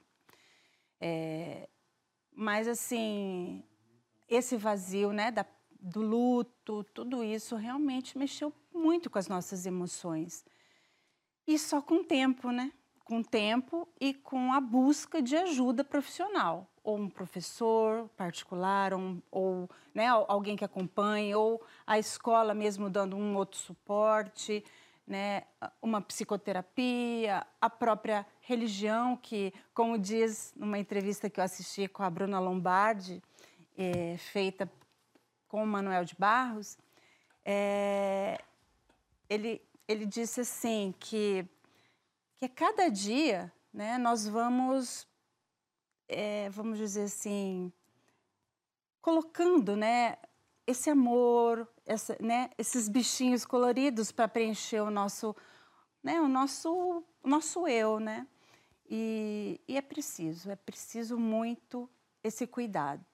[1.00, 1.68] É,
[2.40, 3.64] mas assim,
[4.28, 5.44] esse vazio, né, da,
[5.80, 10.44] do luto, tudo isso realmente mexeu muito com as nossas emoções.
[11.44, 12.72] E só com o tempo, né?
[13.04, 19.20] Com o tempo e com a busca de ajuda profissional, ou um professor particular, ou,
[19.32, 24.62] ou né, al- alguém que acompanhe, ou a escola mesmo dando um outro suporte,
[25.04, 25.42] né,
[25.82, 32.08] uma psicoterapia, a própria religião, que, como diz numa entrevista que eu assisti com a
[32.08, 33.22] Bruna Lombardi,
[33.76, 34.70] eh, feita
[35.46, 36.78] com o Manuel de Barros,
[37.44, 38.40] é,
[39.28, 41.46] ele, ele disse assim que,
[42.38, 45.06] que a cada dia né, nós vamos,
[46.08, 47.70] é, vamos dizer assim,
[49.02, 50.16] colocando né,
[50.66, 55.36] esse amor, essa, né, esses bichinhos coloridos para preencher o nosso,
[56.02, 58.26] né, o nosso, o nosso eu, né?
[58.88, 61.88] E, e é preciso, é preciso muito
[62.24, 63.04] esse cuidado.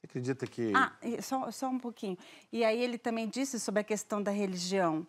[0.00, 0.72] Você acredita que.
[0.74, 2.16] Ah, só, só um pouquinho.
[2.52, 5.06] E aí ele também disse sobre a questão da religião,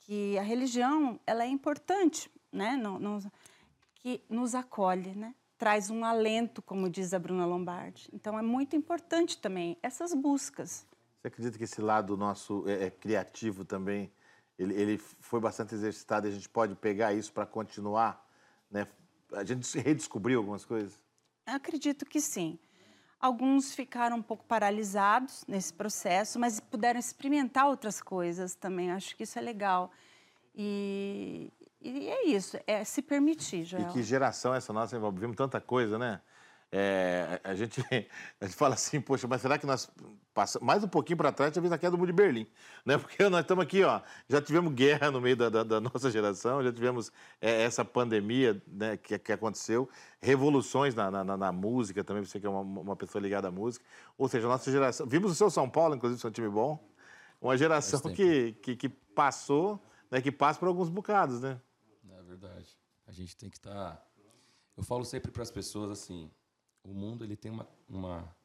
[0.00, 2.76] que a religião ela é importante, né?
[2.76, 3.20] Não, não-
[3.94, 5.34] que nos acolhe, né?
[5.56, 8.08] Traz um alento, como diz a Bruna Lombardi.
[8.12, 10.86] Então é muito importante também essas buscas.
[11.20, 14.12] Você acredita que esse lado nosso é, é criativo também,
[14.58, 18.23] ele, ele foi bastante exercitado e a gente pode pegar isso para continuar,
[18.74, 18.86] né?
[19.32, 21.00] A gente redescobriu algumas coisas?
[21.46, 22.58] Acredito que sim.
[23.20, 28.90] Alguns ficaram um pouco paralisados nesse processo, mas puderam experimentar outras coisas também.
[28.90, 29.90] Acho que isso é legal.
[30.54, 33.88] E, e é isso, é se permitir, E Joel.
[33.92, 34.98] que geração é essa nossa?
[35.12, 36.20] Vimos tanta coisa, né?
[36.76, 37.80] É, a, gente,
[38.40, 39.88] a gente fala assim, poxa, mas será que nós
[40.34, 42.48] passamos mais um pouquinho para trás, talvez a queda do muro de Berlim,
[42.84, 42.98] né?
[42.98, 46.64] Porque nós estamos aqui, ó, já tivemos guerra no meio da, da- da nossa geração,
[46.64, 49.88] já tivemos é, essa pandemia né, que, que aconteceu,
[50.20, 53.50] revoluções na, na- na- na música também, você que é uma, uma pessoa ligada à
[53.52, 53.84] música,
[54.18, 55.06] ou seja, a nossa geração.
[55.06, 56.84] Vimos o seu São Paulo, inclusive, seu time bom,
[57.40, 61.60] uma geração que, que, que passou, né, que passa por alguns bocados, né?
[62.10, 62.66] É verdade.
[63.06, 64.04] A gente tem que estar.
[64.76, 66.28] Eu falo sempre para as pessoas assim:
[66.84, 68.36] o mundo ele tem uma, uma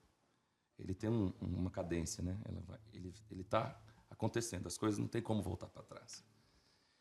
[0.77, 2.39] ele tem um- uma cadência, né?
[2.45, 3.77] Ela vai, ele ele está
[4.09, 4.65] acontecendo.
[4.67, 6.23] As coisas não tem como voltar para trás.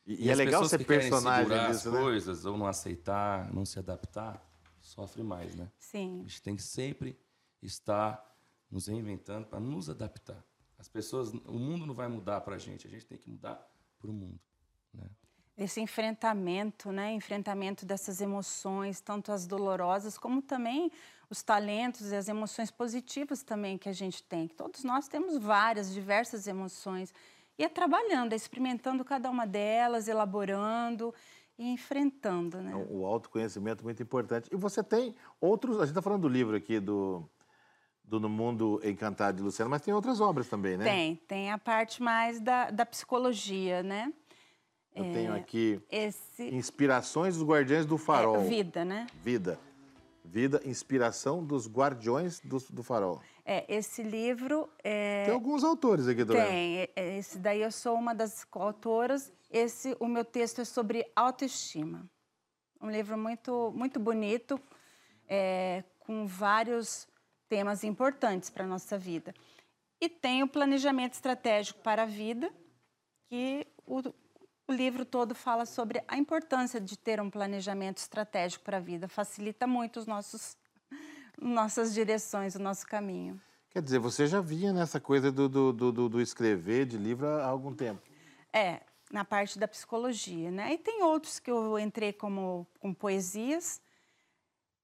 [0.04, 2.00] E, e é legal ser que querem personagem segurar disso, as né?
[2.00, 4.42] coisas ou não aceitar, não se adaptar,
[4.80, 5.64] sofre mais, né?
[5.64, 7.18] A Sim, gente tem que sempre
[7.62, 8.24] estar
[8.70, 10.42] nos reinventando para nos adaptar.
[10.78, 13.54] As pessoas, o mundo não vai mudar para a gente, a gente tem que mudar
[13.98, 14.40] para o mundo.
[14.92, 15.08] Né?
[15.58, 17.12] esse enfrentamento, né?
[17.12, 20.90] Enfrentamento dessas emoções, tanto as dolorosas como também
[21.30, 24.48] os talentos e as emoções positivas também que a gente tem.
[24.48, 27.12] Todos nós temos várias, diversas emoções.
[27.58, 31.12] E é trabalhando, é experimentando cada uma delas, elaborando
[31.58, 32.72] ir enfrentando, né?
[32.88, 34.48] O autoconhecimento é muito importante.
[34.52, 35.76] E você tem outros.
[35.76, 37.28] A gente está falando do livro aqui do,
[38.04, 40.84] do No Mundo Encantado de Luciano, mas tem outras obras também, né?
[40.84, 44.12] Tem, tem a parte mais da, da psicologia, né?
[44.94, 46.48] Eu tenho aqui Esse.
[46.54, 48.36] Inspirações dos Guardiões do Farol.
[48.36, 49.06] É, vida, né?
[49.22, 49.58] Vida.
[50.28, 53.20] Vida, inspiração dos Guardiões do, do Farol.
[53.44, 56.80] É, esse livro é, Tem alguns autores aqui do tem.
[56.80, 59.32] é, é, Esse daí eu sou uma das coautoras.
[59.50, 62.06] Esse, o meu texto é sobre autoestima.
[62.80, 64.60] Um livro muito, muito bonito,
[65.26, 67.08] é, com vários
[67.48, 69.34] temas importantes para a nossa vida.
[69.98, 72.52] E tem o planejamento estratégico para a vida,
[73.30, 74.02] que o,
[74.68, 79.08] o livro todo fala sobre a importância de ter um planejamento estratégico para a vida.
[79.08, 80.56] Facilita muito os nossos,
[81.40, 83.40] nossas direções, o nosso caminho.
[83.70, 87.46] Quer dizer, você já vinha nessa coisa do, do, do, do- escrever de livro há
[87.46, 88.02] algum tempo.
[88.52, 90.72] É, na parte da psicologia, né?
[90.74, 93.80] E tem outros que eu entrei como com poesias.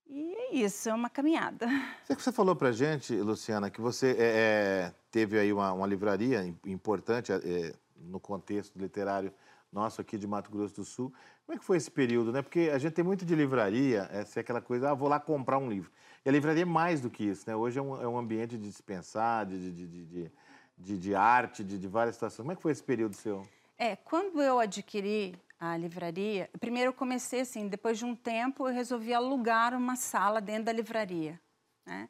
[0.06, 1.66] E é isso, é uma caminhada.
[2.08, 6.58] Você, falou pra gente, Luciana, que você é, é, teve aí uma, uma livraria im-
[6.66, 9.32] importante é, no contexto literário
[9.74, 11.12] nosso aqui de Mato Grosso do Sul.
[11.44, 12.40] Como é que foi esse período, né?
[12.40, 15.58] Porque a gente tem muito de livraria, essa é aquela coisa, ah, vou lá comprar
[15.58, 15.90] um livro.
[16.24, 17.56] E a livraria é mais do que isso, né?
[17.56, 20.30] Hoje é um, é um ambiente de dispensar, de, de,
[20.78, 22.44] de, de, arte, de, de várias situações.
[22.44, 23.46] Como é que foi esse período seu?
[23.76, 28.72] É, quando eu adquiri a livraria, primeiro eu comecei assim, depois de um tempo eu
[28.72, 31.40] resolvi alugar uma sala dentro da livraria,
[31.84, 32.08] né?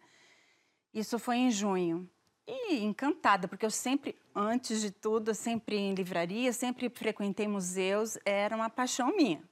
[0.93, 2.09] Isso foi em junho.
[2.47, 8.55] E encantada, porque eu sempre, antes de tudo, sempre em livraria, sempre frequentei museus, era
[8.55, 9.43] uma paixão minha,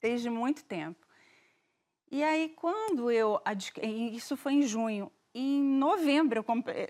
[0.00, 1.06] desde muito tempo.
[2.10, 6.88] E aí, quando eu adquiri, isso foi em junho, em novembro eu comprei,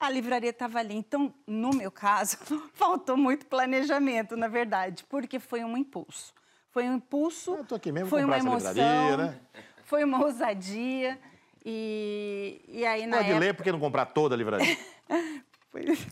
[0.00, 0.94] a livraria estava ali.
[0.94, 2.38] Então, no meu caso,
[2.72, 6.32] faltou muito planejamento, na verdade, porque foi um impulso.
[6.70, 9.38] Foi um impulso, Eu tô aqui mesmo, foi uma emoção, né?
[9.84, 11.20] foi uma ousadia.
[11.64, 13.44] E, e aí, na Pode época...
[13.44, 14.76] ler, por que não comprar toda a livraria?
[15.70, 16.06] Pois-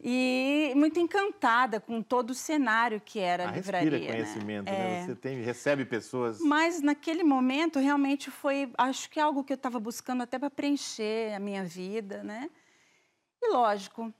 [0.00, 3.90] E muito encantada com todo o cenário que era a Ah, livraria.
[3.90, 4.78] respira conhecimento, né?
[4.78, 5.00] né?
[5.00, 5.04] É.
[5.06, 6.38] Você tem, recebe pessoas.
[6.40, 11.34] Mas naquele momento realmente foi, acho que algo que eu estava buscando até para preencher
[11.34, 12.48] a minha vida, né?
[13.42, 14.14] E lógico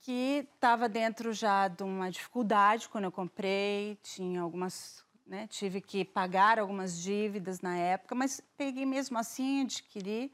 [0.00, 5.46] que estava dentro já de uma dificuldade quando eu comprei, tinha algumas, né?
[5.46, 10.32] Tive que pagar algumas dívidas na época, mas peguei mesmo assim, adquiri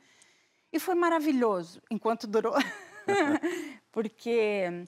[0.72, 2.54] e foi maravilhoso enquanto durou,
[3.90, 4.86] porque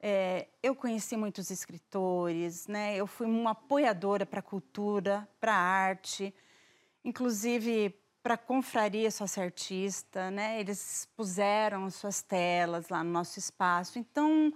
[0.00, 2.96] é, eu conheci muitos escritores, né?
[2.96, 6.34] Eu fui uma apoiadora para a cultura, para a arte,
[7.04, 10.60] inclusive para a confraria sócio artista, né?
[10.60, 13.98] Eles puseram as suas telas lá no nosso espaço.
[13.98, 14.52] Então,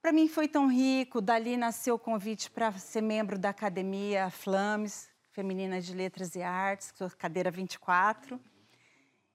[0.00, 1.20] para mim foi tão rico.
[1.20, 6.92] Dali nasceu o convite para ser membro da academia Flames, Feminina de Letras e Artes,
[7.18, 8.40] cadeira 24.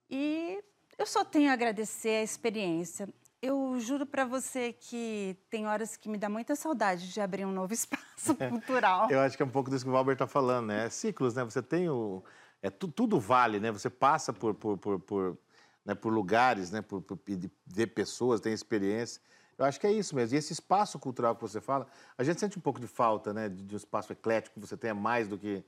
[0.09, 0.63] E
[0.97, 3.07] eu só tenho a agradecer a experiência.
[3.41, 7.51] Eu juro para você que tem horas que me dá muita saudade de abrir um
[7.51, 9.09] novo espaço cultural.
[9.09, 10.85] Eu acho que é um pouco disso que o Valber está falando, né?
[10.85, 11.43] É ciclos, né?
[11.43, 12.23] Você tem o.
[12.61, 13.71] É, tu- tudo vale, né?
[13.71, 15.37] Você passa por, por, por, por,
[15.85, 15.93] né?
[15.93, 16.81] por lugares, né?
[16.81, 19.21] Por, por de ver pessoas, tem experiência.
[19.57, 20.35] Eu acho que é isso mesmo.
[20.35, 21.87] E esse espaço cultural que você fala,
[22.17, 23.49] a gente sente um pouco de falta, né?
[23.49, 25.63] De, um espaço eclético, você tem mais do que,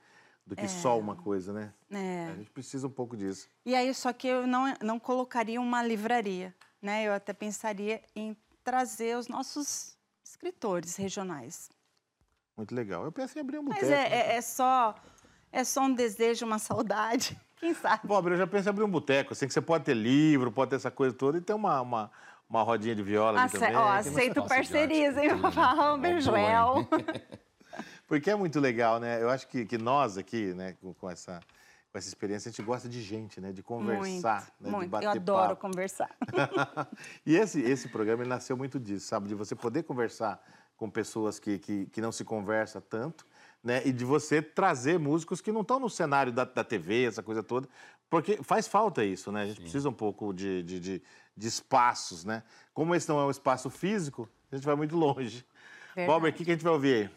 [0.45, 1.73] do que só uma coisa, né?
[1.91, 2.32] É.
[2.32, 3.50] A gente precisa um pouco disso.
[3.65, 7.08] E aí, só que eu não, não colocaria uma livraria, né?
[7.08, 11.69] Eu até pensaria em trazer os nossos escritores regionais.
[12.58, 13.06] Muito legal.
[13.06, 13.93] Eu pensei em abrir um Mas boteco.
[13.93, 14.95] é, é- é só
[15.52, 17.39] é só um desejo, uma saudade.
[17.58, 18.08] Quem sabe?
[18.08, 20.69] Valber, eu já pensei em abrir um boteco, assim, que você pode ter livro, pode
[20.69, 22.12] ter essa coisa toda e ter uma, uma,
[22.50, 23.76] uma rodinha de viola Ace- também.
[23.76, 25.56] ó, aceito parcerias, hein, cultura, né?
[25.76, 26.78] Valber, Uma boa, Joel?
[26.78, 26.88] hein?
[28.08, 29.22] Porque é muito legal, né?
[29.22, 31.42] Eu acho que, que nós aqui, né, com, com essa,
[31.92, 33.52] com essa experiência, a gente gosta de gente, né?
[33.52, 34.70] De conversar, né?
[34.70, 34.84] muito, muito.
[34.86, 35.62] de bater Eu adoro papo.
[35.62, 36.10] conversar.
[37.26, 39.28] e esse, esse programa ele nasceu muito disso, sabe?
[39.28, 40.42] De você poder conversar
[40.78, 43.26] com pessoas que, que, que não se conversa tanto,
[43.64, 43.82] né?
[43.86, 47.43] E de você trazer músicos que não estão no cenário da, da TV, essa coisa
[47.43, 47.68] toda,
[48.10, 49.41] porque faz falta isso, né?
[49.41, 51.02] A gente precisa um pouco de, de, de,
[51.38, 52.42] de espaços, né?
[52.74, 55.46] Como esse não é um espaço físico, a gente vai muito longe.
[55.96, 56.08] Verdade.
[56.12, 57.12] Valber, o que, que a gente vai ouvir?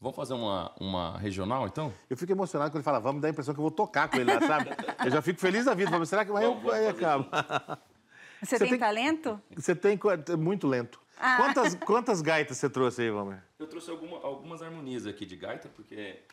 [0.00, 1.92] Vamos fazer uma, uma regional, então?
[2.10, 4.16] Eu fico emocionado quando ele fala, vamos, dá a impressão que eu vou tocar com
[4.16, 4.70] ele lá, sabe?
[5.04, 5.90] Eu já fico feliz da vida.
[5.90, 7.28] Falo, será que vai eu, aí acaba?
[8.42, 9.40] Você, Você tem, tem- talento?
[9.54, 11.00] Você tem co- muito lento.
[11.16, 11.36] Ah.
[11.36, 13.40] Quantas, quantas gaitas você trouxe aí, Valmer?
[13.56, 16.24] Eu trouxe alguma- algumas harmonias aqui de gaita, porque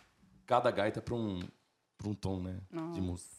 [0.48, 1.40] cada gaita é para um,
[1.96, 2.58] pra um tom, né?
[2.72, 3.30] De música.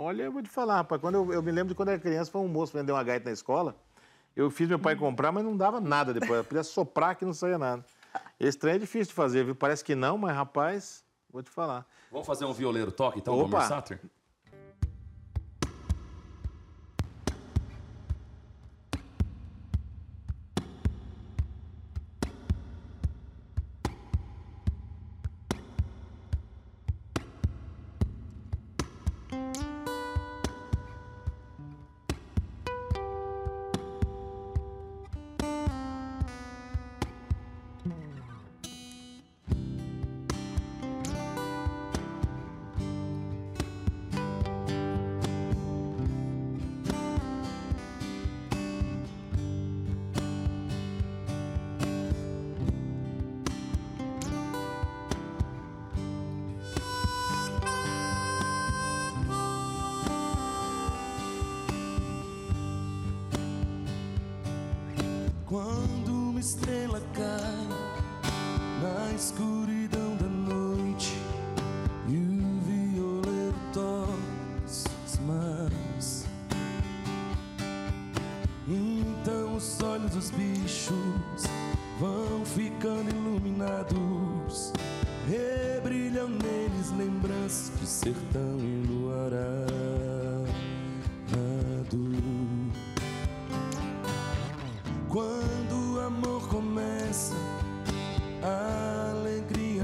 [0.00, 1.00] Olha, eu vou te falar, rapaz.
[1.00, 3.02] Quando eu, eu me lembro de quando eu era criança, foi um moço vender uma
[3.02, 3.76] gaita na escola.
[4.36, 6.38] Eu fiz meu pai comprar, mas não dava nada depois.
[6.38, 7.84] Eu podia soprar que não saía nada.
[8.38, 9.54] Esse trem é difícil de fazer, viu?
[9.54, 11.84] Parece que não, mas rapaz, vou te falar.
[12.10, 13.56] Vamos fazer um violeiro toque, então, Opa.
[13.56, 13.60] Opa.
[13.62, 14.00] Satter?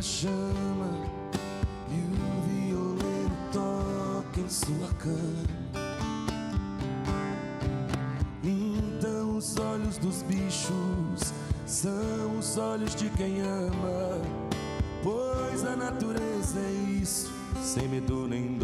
[0.05, 0.91] Chama
[1.89, 5.49] e o violeiro toca em sua cama.
[8.45, 11.33] Então os olhos dos bichos
[11.65, 14.21] são os olhos de quem ama,
[15.03, 17.33] pois a natureza é isso,
[17.63, 18.64] sem medo nem dó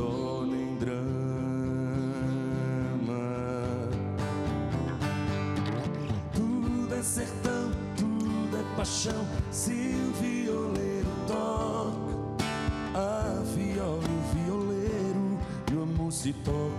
[16.30, 16.69] se tocam.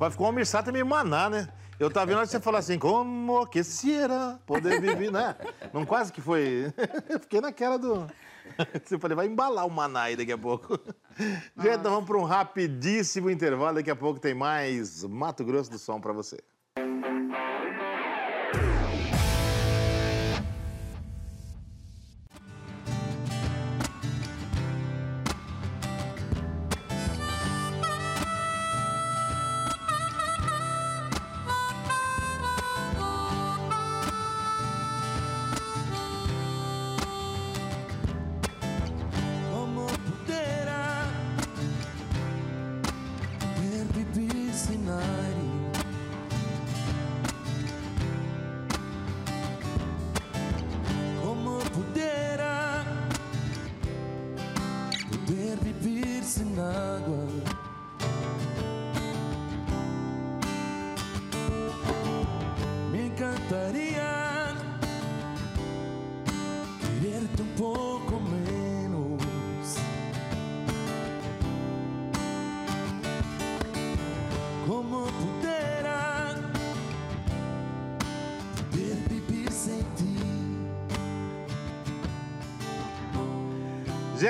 [0.00, 1.46] Pode ficar uma mirsata meio maná, né?
[1.78, 5.36] Eu tava vendo você falar assim, como que será poder viver, né?
[5.74, 6.72] Não quase que foi.
[7.06, 8.10] Eu fiquei naquela do.
[8.82, 10.80] Você falei, vai embalar o maná aí daqui a pouco.
[11.58, 13.74] Gente, então vamos para um rapidíssimo intervalo.
[13.74, 16.38] Daqui a pouco tem mais Mato Grosso do Som para você.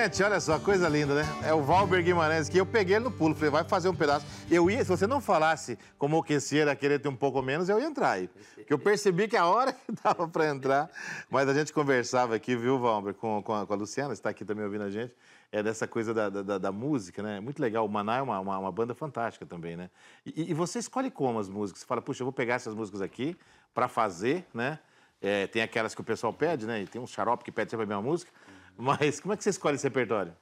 [0.02, 1.24] Gente, olha só, coisa linda, né?
[1.44, 4.24] É o Valber Guimarães que eu peguei ele no pulo, falei, vai fazer um pedaço.
[4.50, 7.78] Eu ia, se você não falasse como o Queceira querer ter um pouco menos, eu
[7.78, 8.30] ia entrar aí.
[8.54, 10.90] Porque eu percebi que a hora que dava para entrar,
[11.28, 14.42] mas a gente conversava aqui, viu, Valber, com, com, a, com a Luciana, está aqui
[14.42, 15.12] também ouvindo a gente,
[15.52, 17.38] é dessa coisa da, da, da música, né?
[17.38, 17.84] Muito legal.
[17.84, 19.90] O Maná é uma, uma, uma banda fantástica também, né?
[20.24, 21.80] E, e você escolhe como as músicas?
[21.80, 23.36] Você fala, puxa, eu vou pegar essas músicas aqui
[23.74, 24.78] para fazer, né?
[25.20, 26.80] É, tem aquelas que o pessoal pede, né?
[26.80, 28.32] E tem um xarope que pede sempre a mesma música.
[28.80, 30.34] Mas como é que você escolhe esse repertório?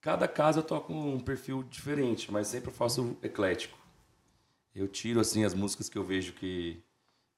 [0.00, 3.78] Cada casa eu toco um perfil diferente, mas sempre eu faço eclético.
[4.74, 6.82] Eu tiro assim as músicas que eu vejo que,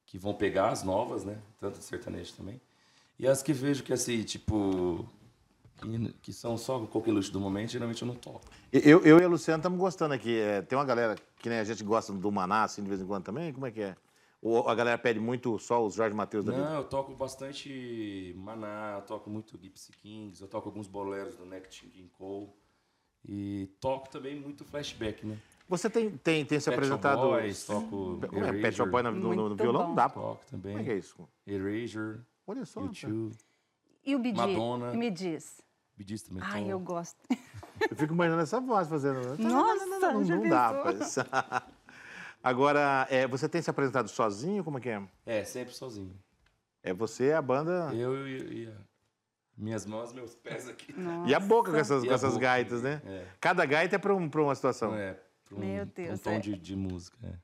[0.07, 1.39] que vão pegar, as novas, né?
[1.59, 2.61] Tanto de sertanejo também.
[3.19, 5.09] E as que vejo que assim, tipo.
[5.77, 8.43] Que, que são só o coqueluche do momento, geralmente eu não toco.
[8.73, 10.39] Eu, eu e a Luciana estamos gostando aqui.
[10.39, 13.07] É, tem uma galera que nem a gente gosta do Maná, assim, de vez em
[13.07, 13.53] quando também.
[13.53, 13.97] Como é que é?
[14.43, 16.65] Ou a galera pede muito só os Jorge Matheus da vida?
[16.69, 21.47] Não, eu toco bastante Maná, eu toco muito Gypsy Kings, eu toco alguns boleros do
[21.47, 22.51] Nat King Cole.
[23.25, 25.39] E toco também muito flashback, né?
[25.69, 27.21] Você tem, tem, tem se Pet Shop apresentado.
[27.21, 28.53] Boys, toco Como é?
[28.61, 29.83] Pet Shop Boy no, no- no violão?
[29.83, 29.89] bom.
[29.91, 30.21] Não dá, pô.
[30.21, 30.73] Toco também.
[30.73, 31.29] Como é que é isso?
[31.47, 32.81] Erasure, Olha só.
[32.81, 33.37] YouTube,
[34.05, 34.37] E o Bidi?
[34.37, 34.93] Madonna.
[34.93, 35.61] Me diz.
[35.97, 36.71] Bidis também Ai, toco.
[36.73, 37.17] eu gosto.
[37.89, 39.21] Eu fico imaginando essa voz fazendo.
[39.39, 41.23] Nossa, não, não, não, já não dá, pensou?
[41.23, 41.62] rapaz.
[42.43, 44.65] Agora, é, você tem se apresentado sozinho?
[44.65, 45.03] Como é que é?
[45.25, 46.15] É, sempre sozinho.
[46.83, 48.73] É você, a banda Eu e, e a-
[49.57, 50.93] minhas mãos, meus pés aqui.
[51.27, 53.01] e a boca com essas, com a essas boca, gaitas, né?
[53.07, 53.27] é.
[53.41, 54.95] Cada gaita é para um, pra uma situação.
[54.95, 56.39] É, pra um, Meu um tom é.
[56.41, 57.17] de, de música.
[57.23, 57.35] é.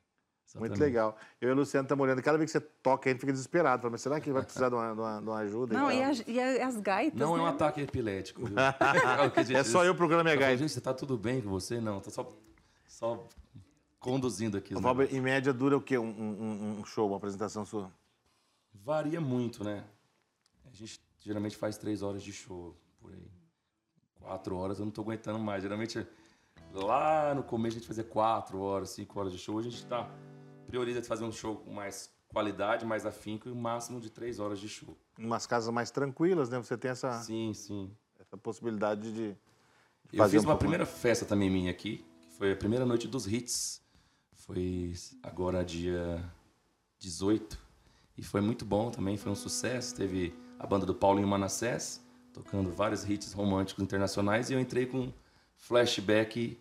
[0.58, 1.14] Muito legal.
[1.42, 2.22] Eu e o Luciano estamos olhando.
[2.22, 3.82] Cada vez que você toca, a gente fica desesperado.
[3.82, 5.74] Fala, mas será que ele vai precisar de uma, de uma- de uma ajuda?
[5.74, 7.44] Não, e as, e a- as gaitas, Não é né?
[7.44, 8.46] um ataque epilético.
[8.46, 8.56] viu?
[9.54, 10.56] É só eu procurando minha gaita.
[10.56, 11.82] Gente, você tá tudo bem com você?
[11.82, 12.34] Não, tô só,
[12.86, 13.28] só
[14.12, 14.72] conduzindo aqui.
[14.74, 15.18] os O Valber, negócios.
[15.18, 15.98] em média, dura o quê?
[15.98, 17.90] Um, um- um show, uma apresentação sua?
[18.72, 19.84] Varia muito, né?
[20.66, 23.30] A gente geralmente faz três horas de show por aí.
[24.14, 25.62] Quatro horas eu não tô aguentando mais.
[25.62, 26.06] Geralmente,
[26.72, 29.56] lá no começo a gente fazia quatro horas, cinco horas de show.
[29.56, 30.10] Hoje a gente tá,
[30.66, 34.58] prioriza fazer um show com mais qualidade, mais afinco e o máximo de três horas
[34.60, 34.96] de show.
[35.18, 36.58] Em umas casas mais tranquilas, né?
[36.58, 37.90] Você tem essa, Sim, sim.
[38.18, 39.36] essa possibilidade de.
[40.12, 43.08] Eu fiz um uma pouco primeira festa também minha aqui, que foi a primeira noite
[43.08, 43.82] dos hits.
[44.48, 46.24] Foi agora dia
[46.98, 47.58] 18.
[48.16, 49.94] E foi muito bom também, foi um sucesso.
[49.94, 54.48] Teve a banda do Paulinho Manassés, tocando vários hits românticos internacionais.
[54.48, 55.12] E eu entrei com
[55.58, 56.58] flashback.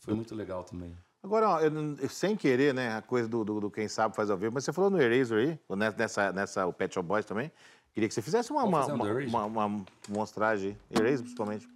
[0.00, 0.94] Foi muito legal também.
[1.22, 4.52] Agora, eu sem querer, né, a coisa do, do- do quem sabe faz ao vivo,
[4.52, 5.58] mas você falou no Eraser aí,
[5.96, 7.50] nessa, nessa, o Pet Shop Boys também.
[7.94, 8.98] Queria que você fizesse uma, uma, um
[9.30, 10.76] uma, uma, uma mostragem.
[10.90, 11.66] Eraser, principalmente.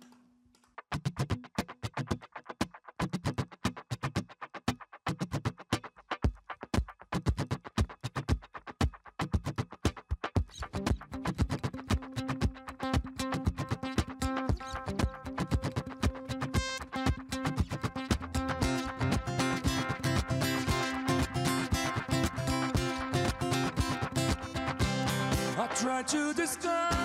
[26.49, 26.98] sister.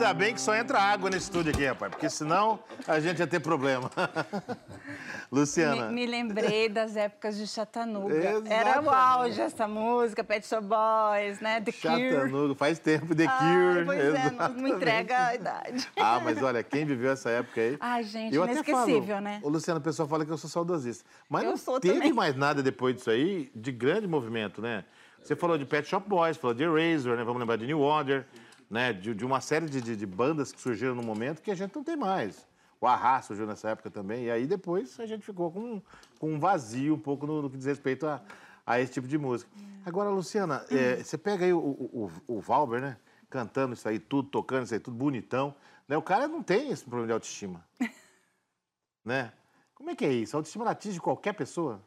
[0.00, 3.26] Ainda bem que só entra água nesse estúdio aqui, rapaz, porque senão a gente ia
[3.26, 3.90] ter problema.
[5.30, 5.88] Luciana.
[5.88, 8.14] Me, me lembrei das épocas de Chatanuga.
[8.16, 8.52] Exatamente.
[8.52, 11.60] Era o auge essa música, Pet Shop Boys, né?
[11.60, 12.10] The Cure.
[12.10, 13.84] Chatanuga, faz tempo, The Cure.
[13.84, 14.70] pois é, não, não exatamente.
[14.72, 15.90] entrega a idade.
[16.02, 17.76] Ah, mas olha, quem viveu essa época aí.
[17.78, 19.40] Ai, gente, eu inesquecível, falo, né?
[19.42, 21.04] O Luciano, o pessoal fala que eu sou saudosista.
[21.28, 22.12] Mas Eu não teve também.
[22.12, 24.84] mais nada depois disso aí de grande movimento, né?
[25.22, 27.22] Você falou de Pet Shop Boys, falou de Eraser, né?
[27.22, 28.26] Vamos lembrar de New Order,
[28.70, 28.92] né?
[28.92, 31.74] De, de uma série de, de- de bandas que surgiram no momento que a gente
[31.74, 32.46] não tem mais.
[32.80, 35.82] O Arra surgiu nessa época também, e aí depois a gente ficou com,
[36.18, 38.22] com um vazio um pouco no, no que diz respeito a,
[38.64, 39.50] a esse tipo de música.
[39.84, 42.96] Agora, Luciana, é, você pega aí o, o, o, o Valber, né?
[43.28, 45.54] Cantando isso aí tudo, tocando isso aí tudo, bonitão.
[45.86, 45.96] Né?
[45.96, 47.64] O cara não tem esse problema de autoestima.
[49.04, 49.32] né?
[49.74, 50.36] Como é que é isso?
[50.36, 51.82] A autoestima atinge qualquer pessoa?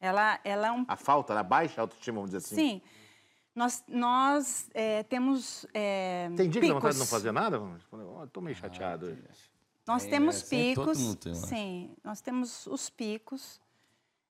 [0.00, 2.54] Ela, ela é um A falta, a baixa autoestima, vamos dizer assim?
[2.56, 2.82] Sim.
[3.58, 7.10] Nós, nós é, temos é, Tem dia que dá vontade de não picos.
[7.10, 7.60] fazer nada?
[8.32, 9.20] Tô meio chateado hoje.
[9.84, 10.98] Nós Tem, temos todo picos.
[11.00, 13.60] mundo tem, sim, nós temos os picos,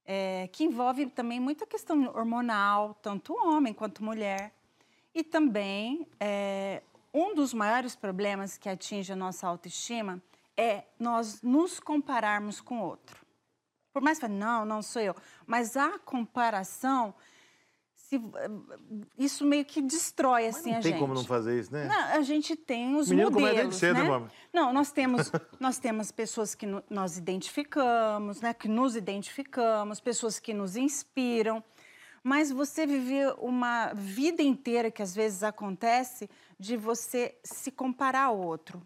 [0.07, 4.55] é, que envolve também muita questão hormonal, tanto homem quanto mulher.
[5.14, 10.22] E também, é, um dos maiores problemas que atinge a nossa autoestima
[10.57, 13.26] é nós nos compararmos com o outro.
[13.93, 15.14] Por mais que fale, não, não sou eu.
[15.47, 17.14] Mas a comparação,
[18.09, 18.18] se,
[19.18, 21.00] isso meio que destrói assim, Não a tem gente.
[21.00, 21.86] como não fazer isso, né?
[21.86, 24.28] Não, a gente tem os Menino modelos, desde cedo, né?
[24.52, 25.30] Não, nós temos,
[25.61, 28.54] nós temos pessoas que no- nós identificamos, né?
[28.54, 31.62] Que nos identificamos, pessoas que nos inspiram.
[32.24, 36.28] mas você viver uma vida inteira que às vezes acontece
[36.59, 38.82] de você se comparar ao outro,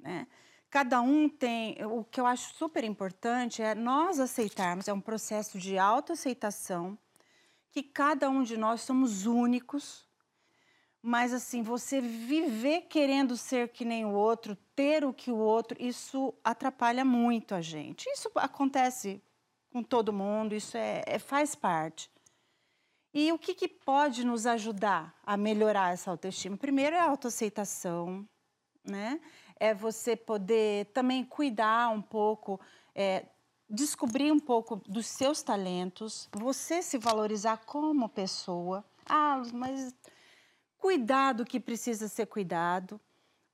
[0.00, 0.26] né?
[0.70, 5.58] Cada um tem, o que eu acho super importante é nós aceitarmos, é um processo
[5.58, 6.96] de autoaceitação,
[7.72, 10.06] que cada um de nós somos únicos,
[11.00, 15.76] mas assim, você viver querendo ser que nem o outro, ter o que o outro,
[15.80, 18.08] isso atrapalha muito a gente.
[18.10, 19.20] Isso acontece
[19.72, 22.10] com todo mundo, isso é, é faz parte.
[23.14, 26.56] E o que, que, pode nos ajudar a melhorar essa autoestima?
[26.56, 28.26] Primeiro é a autoaceitação,
[28.84, 29.20] né?
[29.58, 32.60] É você poder também cuidar um pouco,
[32.94, 33.26] é,
[33.72, 38.84] descobrir um pouco dos seus talentos, você se valorizar como pessoa.
[39.06, 39.94] Ah, mas
[40.78, 43.00] cuidar do que precisa ser cuidado,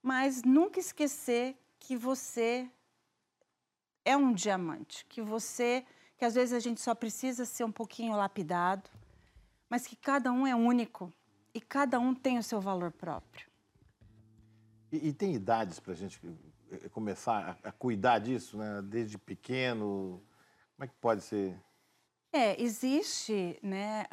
[0.03, 2.69] mas nunca esquecer que você
[4.03, 5.85] é um diamante, que você,
[6.17, 8.89] que às vezes a gente só precisa ser um pouquinho lapidado
[9.69, 11.13] mas que cada um é único
[11.53, 13.47] e cada um tem o seu valor próprio.
[14.91, 16.19] E, e tem idades para a gente
[16.91, 18.81] começar a, a, cuidar disso, né?
[18.83, 20.21] Desde pequeno,
[20.75, 21.59] como é que pode ser?
[22.31, 24.05] É, existe, né?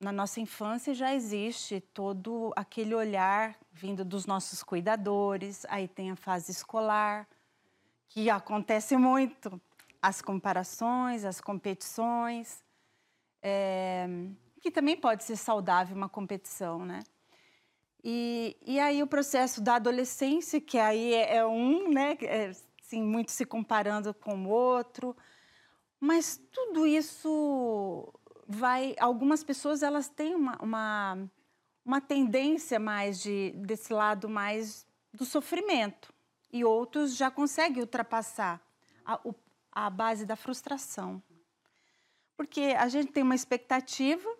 [0.00, 5.66] Na nossa infância já existe todo aquele olhar vindo dos nossos cuidadores.
[5.68, 7.28] Aí tem a fase escolar,
[8.08, 9.60] que acontece muito,
[10.00, 12.62] as comparações, as competições.
[13.42, 14.06] É,
[14.60, 17.00] que também pode ser saudável uma competição, né?
[18.02, 22.16] E, e aí o processo da adolescência, que aí é, é um, né?
[22.22, 25.16] É, assim, muito se comparando com o outro.
[26.00, 28.12] Mas tudo isso
[28.46, 28.94] vai...
[28.98, 31.30] Algumas pessoas, elas têm uma, uma,
[31.84, 36.12] uma tendência mais de, desse lado mais do sofrimento.
[36.52, 38.60] E outros já conseguem ultrapassar
[39.04, 39.20] a,
[39.72, 41.22] a base da frustração.
[42.36, 44.37] Porque a gente tem uma expectativa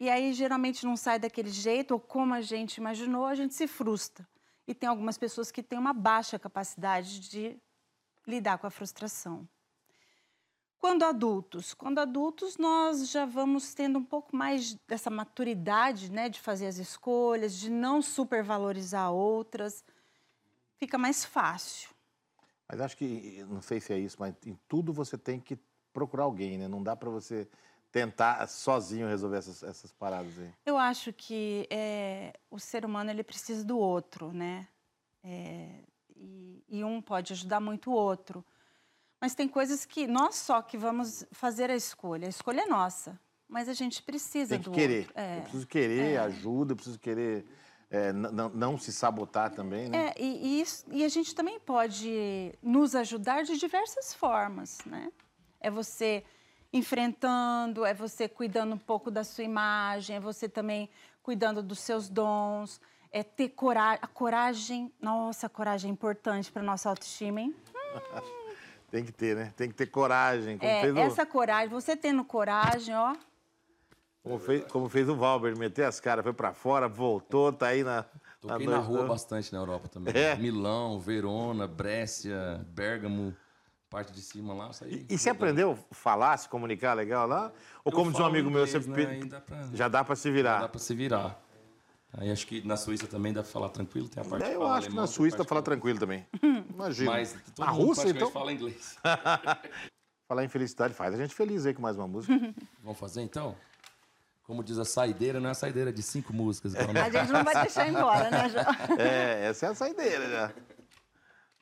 [0.00, 3.66] e aí geralmente não sai daquele jeito, ou como a gente imaginou, a gente se
[3.66, 4.26] frustra.
[4.66, 7.58] E tem algumas pessoas que têm uma baixa capacidade de
[8.26, 9.48] lidar com a frustração.
[10.78, 11.74] Quando adultos?
[11.74, 16.76] Quando adultos, nós já vamos tendo um pouco mais dessa maturidade né, de fazer as
[16.76, 19.84] escolhas, de não supervalorizar outras.
[20.76, 21.90] Fica mais fácil.
[22.68, 25.58] Mas acho que, não sei se é isso, mas em tudo você tem que
[25.92, 26.68] procurar alguém, né?
[26.68, 27.48] Não dá para você
[27.90, 30.50] tentar sozinho resolver essas, essas paradas aí?
[30.64, 34.68] Eu acho que é, o ser humano ele precisa do outro, né?
[35.22, 35.68] É,
[36.14, 38.44] e, e, um pode ajudar muito o outro.
[39.20, 42.26] Mas tem coisas que nós só que vamos fazer a escolha.
[42.26, 43.18] A escolha é nossa,
[43.48, 45.06] mas a gente precisa tem que do querer.
[45.06, 45.12] outro.
[45.16, 45.38] É.
[45.38, 46.18] Eu preciso querer é.
[46.18, 47.46] ajuda, eu preciso querer
[47.90, 50.08] é, não, não se sabotar também, né?
[50.08, 55.10] É, e, e, e a gente também pode nos ajudar de diversas formas, né?
[55.60, 56.22] É você
[56.72, 60.90] enfrentando, é você cuidando um pouco da sua imagem, é você também
[61.22, 63.98] cuidando dos seus dons, é ter coragem.
[64.02, 67.54] A coragem, nossa, a coragem é importante para nossa autoestima, hein?
[68.90, 69.52] Tem que ter, né?
[69.54, 70.56] Tem que ter coragem.
[70.56, 70.98] Como é, o...
[70.98, 73.14] essa coragem, você tendo coragem, ó.
[74.22, 77.84] Como fez, como fez o Valber, meter as caras, foi para fora, voltou, tá aí
[77.84, 78.04] na.
[78.40, 80.14] Toquei na, na rua bastante na Europa também.
[80.16, 80.36] É.
[80.36, 83.34] Milão, Verona, Brécia, Bergamo
[83.88, 85.06] parte de cima lá, saí.
[85.08, 87.50] E, e você aprendeu a falar, se comunicar legal lá?
[87.84, 89.20] Ou como diz um amigo inglês, meu, você né?
[89.24, 89.68] dá pra...
[89.72, 90.54] já dá para se virar?
[90.54, 91.42] Já dá para se virar.
[92.12, 94.66] Aí acho que na Suíça também dá para falar tranquilo, tem a parte é, Eu
[94.66, 96.26] acho que na Suíça dá para falar tranquilo também.
[96.72, 97.10] Imagina.
[97.10, 98.30] Mas todo a Rússia, então?
[98.30, 98.96] fala inglês.
[100.28, 102.34] falar em felicidade faz a gente feliz aí com mais uma música.
[102.82, 103.54] Vamos fazer então?
[104.44, 106.74] Como diz a saideira, não é a saideira de cinco músicas.
[106.74, 108.98] A gente não vai deixar embora, né, João?
[108.98, 110.52] É, essa é a saideira já.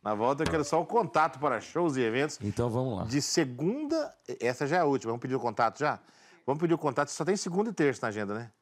[0.07, 2.39] Na volta eu quero só o contato para shows e eventos.
[2.41, 3.05] Então vamos lá.
[3.07, 5.99] De segunda, essa já é a última, vamos pedir o contato já?
[6.47, 8.53] Vamos pedir o contato, só tem segunda e terça na agenda, né?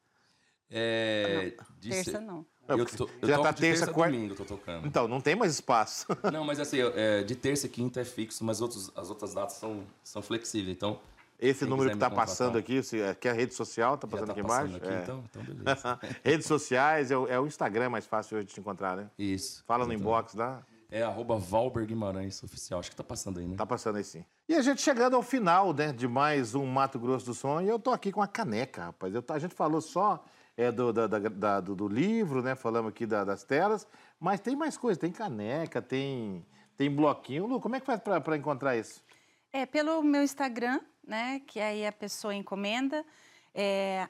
[0.70, 1.53] É.
[1.55, 2.47] Não, terça não.
[2.66, 4.16] Eu, tô, eu já tá terça, terça quarta.
[4.16, 4.86] domingo, tô tocando.
[4.86, 6.07] Então, não tem mais espaço.
[6.32, 9.57] Não, mas assim, é, de terça e quinta é fixo, mas outros, as outras datas
[9.57, 10.74] são, são flexíveis.
[10.74, 10.99] Então,
[11.38, 12.80] esse número que está passando aqui,
[13.20, 14.82] que é a rede social, está passando tá aqui passando embaixo?
[14.82, 15.03] Aqui, é.
[15.03, 16.01] então, então beleza.
[16.24, 19.11] Redes sociais, é o, é o, Instagram mais fácil hoje de te encontrar, né?
[19.18, 19.62] Isso.
[19.66, 20.64] Fala no inbox lá.
[20.95, 22.78] É arroba Valber Guimarães Oficial.
[22.78, 23.57] Acho que tá passando aí, né?
[23.57, 24.24] Tá passando aí sim.
[24.49, 27.68] E a gente chegando ao final né, de mais um Mato Grosso do Som, e
[27.68, 29.12] eu tô aqui com a caneca, rapaz.
[29.12, 30.24] Eu, a gente falou só
[30.57, 32.55] é, do, da, da, do, do, livro, né?
[32.55, 33.88] Falamos aqui da, das telas,
[34.20, 37.45] mas tem mais coisa, tem caneca, tem, tem bloquinho.
[37.45, 39.03] Lu, como é que faz para encontrar isso?
[39.53, 41.40] É pelo meu Instagram, né?
[41.45, 43.05] Que aí a pessoa encomenda.
[43.53, 44.09] É,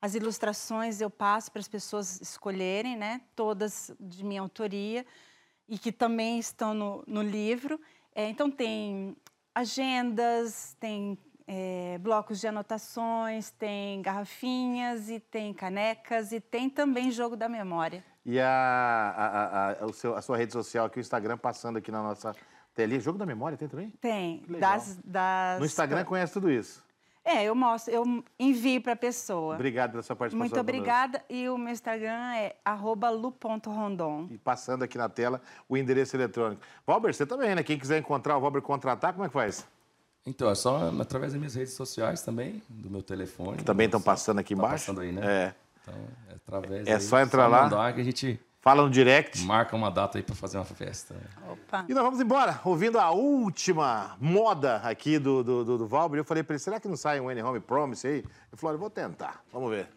[0.00, 3.20] as ilustrações eu passo para as pessoas escolherem, né?
[3.36, 5.06] Todas de minha autoria
[5.72, 7.80] e que também estão no, no livro.
[8.14, 9.16] É, então, tem
[9.54, 11.16] agendas, tem
[11.46, 18.04] é, blocos de anotações, tem garrafinhas e tem canecas e tem também jogo da memória.
[18.22, 21.90] E a, a, a, a, seu, a sua rede social aqui, o Instagram, passando aqui
[21.90, 22.36] na nossa
[22.74, 23.00] telinha.
[23.00, 23.88] Jogo da memória tem também?
[23.92, 24.44] Tem.
[24.60, 25.58] Das, das...
[25.58, 26.84] No Instagram conhece tudo isso.
[27.24, 29.54] É, eu mostro, eu envio para a pessoa.
[29.54, 30.48] Obrigado pela sua participação.
[30.48, 31.22] Muito obrigada.
[31.30, 34.26] E o meu Instagram é arroba lu.rondon.
[34.30, 36.60] E passando aqui na tela o endereço eletrônico.
[36.86, 37.62] Valber, você também, né?
[37.62, 39.64] Quem quiser encontrar o Valber contratar, como é que faz?
[40.26, 43.58] Então, é só através das minhas redes sociais também, do meu telefone.
[43.58, 44.86] Que também estão Só- passando aqui tá embaixo.
[44.86, 45.20] passando aí, né?
[45.24, 45.54] É.
[45.82, 45.94] Então,
[46.28, 47.62] é através É aí, só entrar lá.
[47.64, 49.42] mandar que a gente Fala no direct.
[49.42, 51.16] marca uma data aí para fazer uma festa.
[51.50, 51.84] Opa.
[51.88, 56.20] E nós vamos embora, ouvindo a última moda aqui do, do, do, do Valber.
[56.20, 58.18] Eu falei pra ele, será que não sai um N Home Promise aí?
[58.18, 59.42] Ele falou, eu vou tentar.
[59.52, 59.88] Vamos ver.